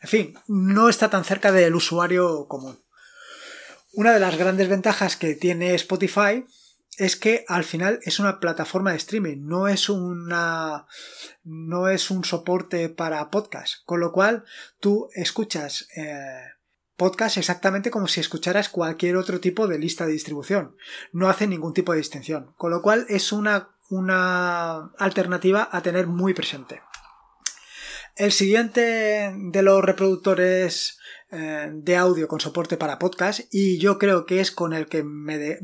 fin, 0.10 0.34
no 0.48 0.90
está 0.90 1.10
tan 1.10 1.24
cerca 1.24 1.52
del 1.52 1.76
usuario 1.76 2.48
común. 2.48 2.80
Una 3.94 4.14
de 4.14 4.20
las 4.20 4.38
grandes 4.38 4.68
ventajas 4.68 5.16
que 5.16 5.36
tiene 5.36 5.74
Spotify 5.74 6.46
es 6.98 7.16
que 7.16 7.46
al 7.48 7.64
final 7.64 8.00
es 8.04 8.20
una 8.20 8.40
plataforma 8.40 8.92
de 8.92 8.98
streaming, 8.98 9.46
no 9.46 9.68
es 9.68 9.90
una 9.90 10.88
no 11.44 11.88
es 11.88 12.12
un 12.12 12.26
soporte 12.26 12.90
para 12.90 13.30
podcast, 13.30 13.86
con 13.86 14.00
lo 14.00 14.12
cual 14.12 14.44
tú 14.80 15.08
escuchas 15.14 15.88
eh, 15.96 16.42
podcast 16.96 17.38
exactamente 17.38 17.92
como 17.92 18.08
si 18.08 18.20
escucharas 18.20 18.70
cualquier 18.70 19.16
otro 19.16 19.40
tipo 19.40 19.68
de 19.68 19.80
lista 19.80 20.06
de 20.06 20.14
distribución, 20.14 20.76
no 21.12 21.30
hace 21.30 21.48
ningún 21.48 21.74
tipo 21.74 21.92
de 21.92 22.00
distinción, 22.00 22.54
con 22.58 22.72
lo 22.72 22.82
cual 22.82 23.06
es 23.10 23.32
una 23.32 23.70
una 23.90 24.92
alternativa 24.98 25.70
a 25.72 25.82
tener 25.82 26.08
muy 26.08 26.34
presente. 26.34 26.82
El 28.18 28.32
siguiente 28.32 29.32
de 29.36 29.62
los 29.62 29.84
reproductores 29.86 30.98
eh, 31.30 31.70
de 31.72 31.96
audio 31.96 32.28
con 32.28 32.40
soporte 32.40 32.76
para 32.76 32.98
podcast 32.98 33.42
y 33.52 33.78
yo 33.78 34.00
creo 34.00 34.26
que 34.26 34.40
es 34.40 34.50
con 34.50 34.74
el 34.74 34.88
que 34.88 35.04
me 35.04 35.60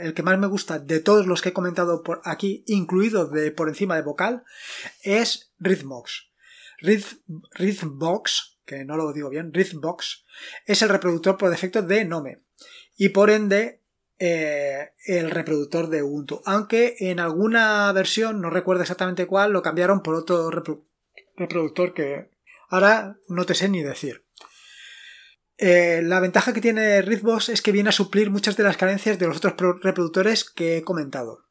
el 0.00 0.14
que 0.14 0.22
más 0.22 0.38
me 0.38 0.46
gusta 0.46 0.78
de 0.78 1.00
todos 1.00 1.26
los 1.26 1.42
que 1.42 1.48
he 1.48 1.52
comentado 1.52 2.04
por 2.04 2.20
aquí, 2.22 2.62
incluido 2.68 3.26
de 3.26 3.50
por 3.50 3.68
encima 3.68 3.96
de 3.96 4.02
vocal, 4.02 4.44
es 5.02 5.52
Rhythmbox. 5.58 6.30
Rhythmbox, 6.80 8.60
que 8.64 8.84
no 8.84 8.96
lo 8.96 9.12
digo 9.12 9.28
bien, 9.28 9.52
Rhythmbox, 9.52 10.24
es 10.66 10.80
el 10.80 10.90
reproductor 10.90 11.36
por 11.36 11.50
defecto 11.50 11.82
de 11.82 12.04
Nome 12.04 12.44
y 12.96 13.08
por 13.08 13.30
ende 13.30 13.82
eh, 14.20 14.90
el 15.06 15.28
reproductor 15.32 15.88
de 15.88 16.04
Ubuntu. 16.04 16.40
Aunque 16.44 16.94
en 17.00 17.18
alguna 17.18 17.92
versión, 17.92 18.40
no 18.40 18.48
recuerdo 18.48 18.82
exactamente 18.82 19.26
cuál, 19.26 19.52
lo 19.52 19.62
cambiaron 19.62 20.04
por 20.04 20.14
otro 20.14 20.52
reproductor 20.52 20.93
que 21.94 22.30
ahora 22.68 23.16
no 23.28 23.44
te 23.44 23.54
sé 23.54 23.68
ni 23.68 23.82
decir. 23.82 24.24
Eh, 25.56 26.00
la 26.02 26.20
ventaja 26.20 26.52
que 26.52 26.60
tiene 26.60 27.00
Rizbox 27.02 27.48
es 27.48 27.62
que 27.62 27.72
viene 27.72 27.90
a 27.90 27.92
suplir 27.92 28.30
muchas 28.30 28.56
de 28.56 28.64
las 28.64 28.76
carencias 28.76 29.18
de 29.18 29.26
los 29.26 29.36
otros 29.36 29.54
reproductores 29.82 30.44
que 30.44 30.78
he 30.78 30.82
comentado. 30.82 31.44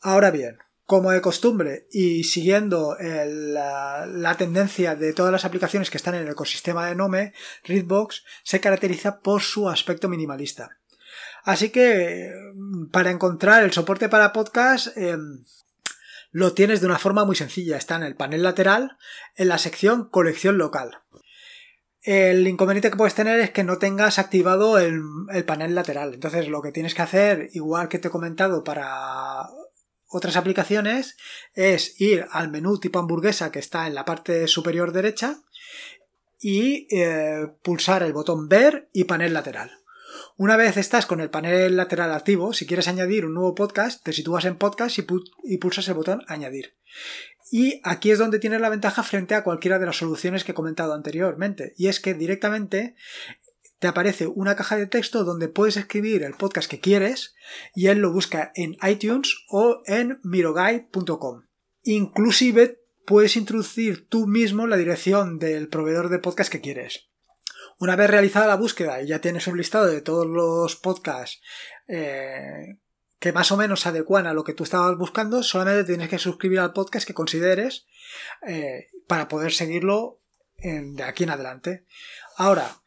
Ahora 0.00 0.30
bien, 0.30 0.58
como 0.84 1.10
de 1.10 1.20
costumbre 1.20 1.86
y 1.90 2.24
siguiendo 2.24 2.96
la, 2.98 4.34
tendencia 4.38 4.94
de 4.94 5.12
todas 5.12 5.32
las 5.32 5.44
aplicaciones 5.44 5.90
que 5.90 5.98
están 5.98 6.14
en 6.14 6.22
el 6.22 6.30
ecosistema 6.30 6.86
de 6.86 6.94
Nome, 6.94 7.34
Readbox 7.64 8.24
se 8.42 8.60
caracteriza 8.60 9.20
por 9.20 9.42
su 9.42 9.68
aspecto 9.68 10.08
minimalista. 10.08 10.78
Así 11.44 11.70
que 11.70 12.32
para 12.90 13.10
encontrar 13.10 13.64
el 13.64 13.72
soporte 13.72 14.08
para 14.08 14.32
podcast 14.32 14.96
em, 14.96 15.44
lo 16.30 16.52
tienes 16.52 16.80
de 16.80 16.86
una 16.86 16.98
forma 16.98 17.24
muy 17.24 17.36
sencilla. 17.36 17.76
Está 17.76 17.96
en 17.96 18.02
el 18.02 18.16
panel 18.16 18.42
lateral 18.42 18.98
en 19.36 19.48
la 19.48 19.58
sección 19.58 20.08
colección 20.08 20.58
local. 20.58 21.02
El 22.02 22.46
inconveniente 22.46 22.90
que 22.90 22.96
puedes 22.96 23.14
tener 23.14 23.40
es 23.40 23.50
que 23.50 23.64
no 23.64 23.78
tengas 23.78 24.18
activado 24.18 24.78
el, 24.78 25.02
panel 25.46 25.74
lateral. 25.74 26.14
Entonces 26.14 26.48
lo 26.48 26.62
que 26.62 26.72
tienes 26.72 26.94
que 26.94 27.02
hacer, 27.02 27.50
igual 27.52 27.88
que 27.88 27.98
te 27.98 28.08
he 28.08 28.10
comentado 28.10 28.64
para 28.64 29.48
otras 30.06 30.36
aplicaciones, 30.36 31.16
es 31.54 32.00
ir 32.00 32.26
al 32.30 32.50
menú 32.50 32.78
tipo 32.78 32.98
hamburguesa 32.98 33.50
que 33.50 33.58
está 33.58 33.86
en 33.86 33.94
la 33.94 34.04
parte 34.04 34.46
superior 34.48 34.92
derecha 34.92 35.42
y 36.40 36.86
eh, 36.96 37.46
pulsar 37.62 38.02
el 38.02 38.12
botón 38.12 38.48
ver 38.48 38.88
y 38.92 39.04
panel 39.04 39.34
lateral. 39.34 39.77
Una 40.40 40.56
vez 40.56 40.76
estás 40.76 41.04
con 41.04 41.20
el 41.20 41.30
panel 41.30 41.76
lateral 41.76 42.14
activo, 42.14 42.52
si 42.52 42.64
quieres 42.64 42.86
añadir 42.86 43.26
un 43.26 43.34
nuevo 43.34 43.56
podcast, 43.56 44.04
te 44.04 44.12
sitúas 44.12 44.44
en 44.44 44.54
podcast 44.54 44.96
y, 44.96 45.56
pulsas 45.56 45.88
el 45.88 45.94
botón 45.94 46.22
añadir. 46.28 46.76
Y 47.50 47.80
aquí 47.82 48.12
es 48.12 48.20
donde 48.20 48.38
tienes 48.38 48.60
la 48.60 48.68
ventaja 48.68 49.02
frente 49.02 49.34
a 49.34 49.42
cualquiera 49.42 49.80
de 49.80 49.86
las 49.86 49.96
soluciones 49.96 50.44
que 50.44 50.52
he 50.52 50.54
comentado 50.54 50.94
anteriormente. 50.94 51.74
Y 51.76 51.88
es 51.88 51.98
que 51.98 52.14
directamente 52.14 52.94
te 53.80 53.88
aparece 53.88 54.28
una 54.28 54.54
caja 54.54 54.76
de 54.76 54.86
texto 54.86 55.24
donde 55.24 55.48
puedes 55.48 55.76
escribir 55.76 56.22
el 56.22 56.34
podcast 56.34 56.70
que 56.70 56.78
quieres 56.78 57.34
y 57.74 57.88
él 57.88 57.98
lo 57.98 58.12
busca 58.12 58.52
en 58.54 58.76
iTunes 58.88 59.44
o 59.48 59.82
en 59.86 60.20
miroguide.com. 60.22 61.46
Inclusive 61.82 62.80
puedes 63.04 63.36
introducir 63.36 64.08
tú 64.08 64.28
mismo 64.28 64.68
la 64.68 64.76
dirección 64.76 65.40
del 65.40 65.66
proveedor 65.66 66.10
de 66.10 66.20
podcast 66.20 66.52
que 66.52 66.60
quieres. 66.60 67.07
Una 67.78 67.96
vez 67.96 68.10
realizada 68.10 68.46
la 68.46 68.56
búsqueda 68.56 69.00
y 69.02 69.06
ya 69.06 69.20
tienes 69.20 69.46
un 69.46 69.56
listado 69.56 69.86
de 69.86 70.00
todos 70.00 70.26
los 70.26 70.76
podcasts 70.76 71.40
eh, 71.86 72.78
que 73.18 73.32
más 73.32 73.52
o 73.52 73.56
menos 73.56 73.80
se 73.80 73.88
adecuan 73.88 74.26
a 74.26 74.32
lo 74.32 74.44
que 74.44 74.54
tú 74.54 74.64
estabas 74.64 74.96
buscando, 74.96 75.42
solamente 75.42 75.84
tienes 75.84 76.08
que 76.08 76.18
suscribir 76.18 76.60
al 76.60 76.72
podcast 76.72 77.06
que 77.06 77.14
consideres 77.14 77.86
eh, 78.46 78.88
para 79.06 79.28
poder 79.28 79.52
seguirlo 79.52 80.20
de 80.60 81.04
aquí 81.04 81.22
en 81.22 81.30
adelante. 81.30 81.86
Ahora, 82.36 82.82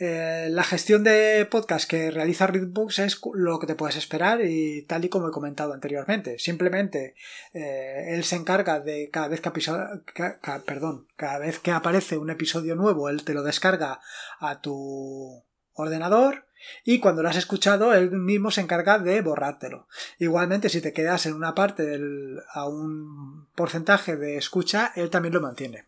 eh, 0.00 0.48
la 0.50 0.62
gestión 0.62 1.02
de 1.02 1.44
podcast 1.50 1.90
que 1.90 2.12
realiza 2.12 2.46
Readbox 2.46 3.00
es 3.00 3.20
lo 3.34 3.58
que 3.58 3.66
te 3.66 3.74
puedes 3.74 3.96
esperar 3.96 4.40
y 4.44 4.82
tal 4.82 5.04
y 5.04 5.08
como 5.08 5.28
he 5.28 5.32
comentado 5.32 5.72
anteriormente. 5.72 6.38
Simplemente 6.38 7.16
eh, 7.52 8.14
él 8.14 8.22
se 8.22 8.36
encarga 8.36 8.78
de 8.78 9.10
cada 9.10 9.26
vez 9.26 9.40
que, 9.40 9.50
cada 11.16 11.38
vez 11.38 11.58
que 11.58 11.70
aparece 11.72 12.16
un 12.16 12.30
episodio 12.30 12.76
nuevo, 12.76 13.08
él 13.08 13.24
te 13.24 13.34
lo 13.34 13.42
descarga 13.42 14.00
a 14.38 14.60
tu 14.60 15.44
ordenador 15.72 16.46
y 16.84 17.00
cuando 17.00 17.22
lo 17.22 17.28
has 17.28 17.36
escuchado 17.36 17.92
él 17.92 18.12
mismo 18.12 18.52
se 18.52 18.60
encarga 18.60 19.00
de 19.00 19.20
borrártelo. 19.20 19.88
Igualmente 20.18 20.68
si 20.68 20.80
te 20.80 20.92
quedas 20.92 21.26
en 21.26 21.34
una 21.34 21.56
parte 21.56 21.84
del, 21.84 22.38
a 22.52 22.68
un 22.68 23.48
porcentaje 23.56 24.16
de 24.16 24.36
escucha, 24.36 24.92
él 24.94 25.10
también 25.10 25.34
lo 25.34 25.40
mantiene. 25.40 25.86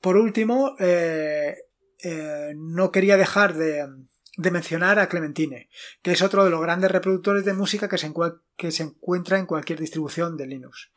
Por 0.00 0.16
último, 0.16 0.76
eh, 0.78 1.56
eh, 2.02 2.52
no 2.56 2.90
quería 2.90 3.16
dejar 3.16 3.54
de 3.54 4.50
mencionar 4.50 4.98
a 4.98 5.08
Clementine, 5.08 5.68
que 6.02 6.12
es 6.12 6.22
otro 6.22 6.44
de 6.44 6.50
los 6.50 6.60
grandes 6.60 6.90
reproductores 6.90 7.44
de 7.44 7.54
música 7.54 7.88
que 7.88 7.98
se, 7.98 8.12
que 8.56 8.70
se 8.70 8.82
encuentra 8.82 9.38
en 9.38 9.46
cualquier 9.46 9.80
distribución 9.80 10.36
de 10.36 10.46
Linux. 10.46 10.90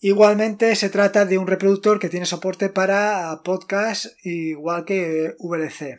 Igualmente 0.00 0.76
se 0.76 0.90
trata 0.90 1.24
de 1.24 1.38
un 1.38 1.46
reproductor 1.46 1.98
que 1.98 2.10
tiene 2.10 2.26
soporte 2.26 2.68
para 2.68 3.40
podcast 3.42 4.06
igual 4.22 4.84
que 4.84 5.34
VLC. 5.38 5.98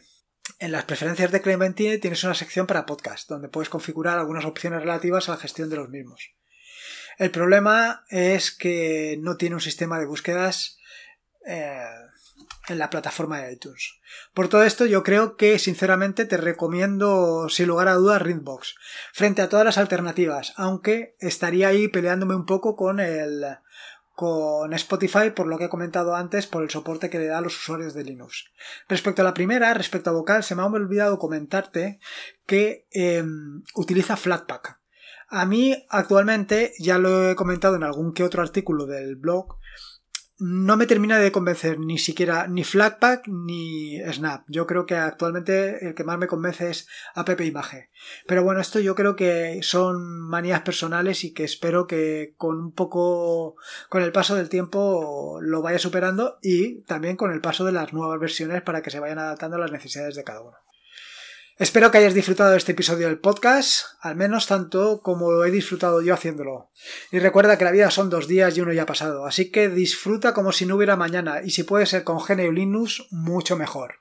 En 0.60 0.72
las 0.72 0.86
preferencias 0.86 1.32
de 1.32 1.42
Clementine 1.42 1.98
tienes 1.98 2.24
una 2.24 2.36
sección 2.36 2.68
para 2.68 2.86
podcast, 2.86 3.28
donde 3.28 3.50
puedes 3.50 3.70
configurar 3.70 4.20
algunas 4.20 4.46
opciones 4.46 4.82
relativas 4.82 5.28
a 5.28 5.32
la 5.32 5.40
gestión 5.40 5.72
de 5.72 5.78
los 5.78 5.90
mismos. 5.90 6.36
El 7.18 7.32
problema 7.32 8.06
es 8.10 8.52
que 8.52 9.18
no 9.22 9.38
tiene 9.38 9.56
un 9.56 9.62
sistema 9.62 10.00
de 10.00 10.06
búsquedas 10.06 10.78
eh, 11.48 11.84
en 12.68 12.80
la 12.80 12.90
plataforma 12.90 13.40
de 13.42 13.54
iTunes. 13.54 14.00
Por 14.34 14.48
todo 14.48 14.64
esto, 14.64 14.86
yo 14.86 15.04
creo 15.04 15.38
que 15.38 15.60
sinceramente 15.60 16.26
te 16.26 16.38
recomiendo, 16.38 17.48
sin 17.50 17.68
lugar 17.68 17.88
a 17.88 17.94
dudas, 17.94 18.22
Rindbox, 18.22 18.76
frente 19.14 19.42
a 19.42 19.50
todas 19.50 19.66
las 19.66 19.78
alternativas, 19.78 20.54
aunque 20.58 21.16
estaría 21.20 21.68
ahí 21.68 21.88
peleándome 21.88 22.36
un 22.36 22.46
poco 22.46 22.76
con 22.76 23.00
el 23.00 23.46
con 24.16 24.74
Spotify, 24.74 25.32
por 25.36 25.46
lo 25.46 25.58
que 25.58 25.66
he 25.66 25.70
comentado 25.70 26.16
antes, 26.16 26.48
por 26.48 26.64
el 26.64 26.70
soporte 26.70 27.10
que 27.10 27.20
le 27.20 27.28
da 27.28 27.40
a 27.40 27.42
los 27.42 27.58
usuarios 27.58 27.94
de 27.94 28.06
Linux. 28.06 28.46
Respecto 28.88 29.22
a 29.22 29.26
la 29.26 29.34
primera, 29.34 29.74
respecto 29.74 30.10
a 30.10 30.14
vocal, 30.14 30.42
se 30.42 30.56
me 30.56 30.62
ha 30.62 30.66
olvidado 30.66 31.20
comentarte 31.20 32.00
que 32.46 32.88
em, 32.92 33.62
utiliza 33.76 34.16
Flatpak. 34.16 34.80
A 35.28 35.46
mí, 35.46 35.86
actualmente, 35.90 36.74
ya 36.80 36.98
lo 36.98 37.30
he 37.30 37.36
comentado 37.36 37.76
en 37.76 37.84
algún 37.84 38.14
que 38.14 38.24
otro 38.24 38.42
artículo 38.42 38.86
del 38.86 39.18
blog, 39.18 39.58
no 40.38 40.76
me 40.76 40.86
termina 40.86 41.18
de 41.18 41.32
convencer 41.32 41.80
ni 41.80 41.98
siquiera 41.98 42.48
ni 42.48 42.64
Flatpak 42.64 43.28
ni 43.28 44.02
Snap. 44.12 44.44
Yo 44.48 44.68
creo 44.68 44.86
que 44.86 44.96
actualmente 44.96 45.88
el 45.88 45.96
que 45.96 46.04
más 46.04 46.18
me 46.18 46.28
convence 46.28 46.70
es 46.70 46.88
App 47.14 47.40
Image. 47.40 47.90
Pero 48.28 48.44
bueno, 48.44 48.60
esto 48.60 48.80
yo 48.80 48.96
creo 48.96 49.16
que 49.16 49.60
son 49.62 50.20
manías 50.20 50.62
personales 50.62 51.24
y 51.24 51.34
que 51.34 51.46
espero 51.46 51.88
que 51.88 52.34
con 52.38 52.60
un 52.60 52.72
poco, 52.74 53.56
con 53.90 54.04
el 54.04 54.12
paso 54.12 54.36
del 54.36 54.50
tiempo 54.50 55.40
lo 55.42 55.62
vaya 55.62 55.80
superando 55.80 56.38
y 56.42 56.82
también 56.84 57.16
con 57.16 57.32
el 57.32 57.42
paso 57.42 57.64
de 57.64 57.72
las 57.72 57.94
nuevas 57.94 58.20
versiones 58.20 58.62
para 58.62 58.82
que 58.82 58.92
se 58.92 59.00
vayan 59.00 59.20
adaptando 59.20 59.56
a 59.56 59.60
las 59.60 59.72
necesidades 59.72 60.16
de 60.16 60.24
cada 60.24 60.42
uno. 60.42 60.65
Espero 61.58 61.90
que 61.90 62.00
hayas 62.00 62.14
disfrutado 62.14 62.52
de 62.52 62.58
este 62.58 62.74
episodio 62.74 63.08
del 63.08 63.20
podcast, 63.20 63.86
al 64.02 64.18
menos 64.18 64.46
tanto 64.46 65.00
como 65.02 65.32
lo 65.32 65.46
he 65.46 65.52
disfrutado 65.52 66.02
yo 66.02 66.14
haciéndolo. 66.14 66.70
Y 67.14 67.20
recuerda 67.20 67.58
que 67.58 67.64
la 67.64 67.72
vida 67.72 67.90
son 67.92 68.10
dos 68.10 68.28
días 68.28 68.58
y 68.58 68.62
uno 68.62 68.74
ya 68.74 68.86
pasado, 68.86 69.26
así 69.26 69.52
que 69.52 69.70
disfruta 69.70 70.34
como 70.34 70.52
si 70.52 70.66
no 70.66 70.76
hubiera 70.76 70.98
mañana 70.98 71.44
y 71.46 71.52
si 71.52 71.64
puede 71.64 71.86
ser 71.86 72.04
con 72.04 72.18
GNU 72.18 72.52
Linux, 72.52 73.08
mucho 73.10 73.56
mejor. 73.56 74.00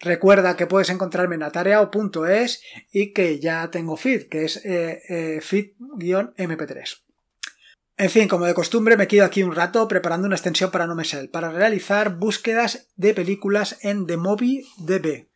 Recuerda 0.00 0.56
que 0.56 0.66
puedes 0.66 0.88
encontrarme 0.88 1.34
en 1.34 1.42
atareao.es 1.42 2.62
y 2.90 3.12
que 3.12 3.38
ya 3.38 3.70
tengo 3.70 3.98
feed, 3.98 4.30
que 4.30 4.46
es 4.46 4.64
eh, 4.64 5.02
eh, 5.10 5.40
feed-mp3. 5.42 7.02
En 7.98 8.08
fin, 8.08 8.28
como 8.28 8.46
de 8.46 8.54
costumbre, 8.54 8.96
me 8.96 9.08
quedo 9.08 9.26
aquí 9.26 9.42
un 9.42 9.54
rato 9.54 9.86
preparando 9.88 10.26
una 10.26 10.36
extensión 10.36 10.70
para 10.70 10.86
NoMesel 10.86 11.28
para 11.28 11.52
realizar 11.52 12.16
búsquedas 12.16 12.88
de 12.96 13.12
películas 13.12 13.76
en 13.82 14.06
DB. 14.06 15.28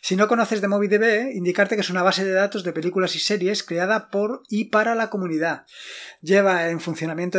Si 0.00 0.16
no 0.16 0.28
conoces 0.28 0.60
de 0.60 0.68
MoviDB, 0.68 1.32
indicarte 1.32 1.74
que 1.74 1.82
es 1.82 1.90
una 1.90 2.02
base 2.02 2.24
de 2.24 2.32
datos 2.32 2.64
de 2.64 2.72
películas 2.72 3.14
y 3.16 3.18
series 3.18 3.62
creada 3.62 4.10
por 4.10 4.42
y 4.48 4.66
para 4.66 4.94
la 4.94 5.10
comunidad. 5.10 5.66
Lleva 6.22 6.68
en 6.68 6.80
funcionamiento 6.80 7.38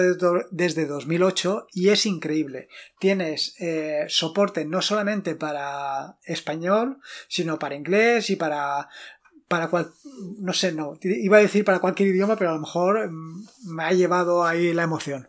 desde 0.52 0.86
2008 0.86 1.68
y 1.74 1.90
es 1.90 2.06
increíble. 2.06 2.68
Tienes 3.00 3.56
eh, 3.60 4.06
soporte 4.08 4.66
no 4.66 4.82
solamente 4.82 5.36
para 5.36 6.18
español, 6.24 7.00
sino 7.28 7.60
para 7.60 7.76
inglés 7.76 8.30
y 8.30 8.36
para 8.36 8.90
para 9.52 9.68
cual, 9.68 9.92
no 10.40 10.54
sé, 10.54 10.72
no, 10.72 10.94
iba 11.02 11.36
a 11.36 11.42
decir 11.42 11.66
para 11.66 11.80
cualquier 11.80 12.08
idioma, 12.08 12.38
pero 12.38 12.52
a 12.52 12.54
lo 12.54 12.62
mejor 12.62 13.12
mm, 13.12 13.48
me 13.66 13.84
ha 13.84 13.92
llevado 13.92 14.46
ahí 14.46 14.72
la 14.72 14.84
emoción. 14.84 15.28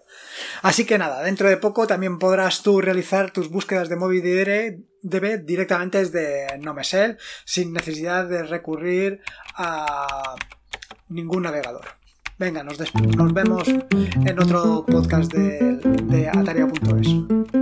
Así 0.62 0.85
que 0.85 0.96
nada, 0.96 1.24
dentro 1.24 1.48
de 1.48 1.56
poco 1.56 1.88
también 1.88 2.20
podrás 2.20 2.62
tú 2.62 2.80
realizar 2.80 3.32
tus 3.32 3.50
búsquedas 3.50 3.88
de 3.88 3.96
MobiDB 3.96 5.44
directamente 5.44 5.98
desde 5.98 6.56
Nomesel, 6.58 7.18
sin 7.44 7.72
necesidad 7.72 8.26
de 8.26 8.44
recurrir 8.44 9.22
a 9.56 10.37
ningún 11.08 11.42
navegador. 11.42 11.87
Venga, 12.38 12.62
nos, 12.62 12.78
nos 12.94 13.35
vemos 13.35 13.66
en 13.66 14.38
otro 14.40 14.87
podcast 14.87 15.32
de, 15.32 15.78
de 16.04 16.28
Ataria.es. 16.28 17.62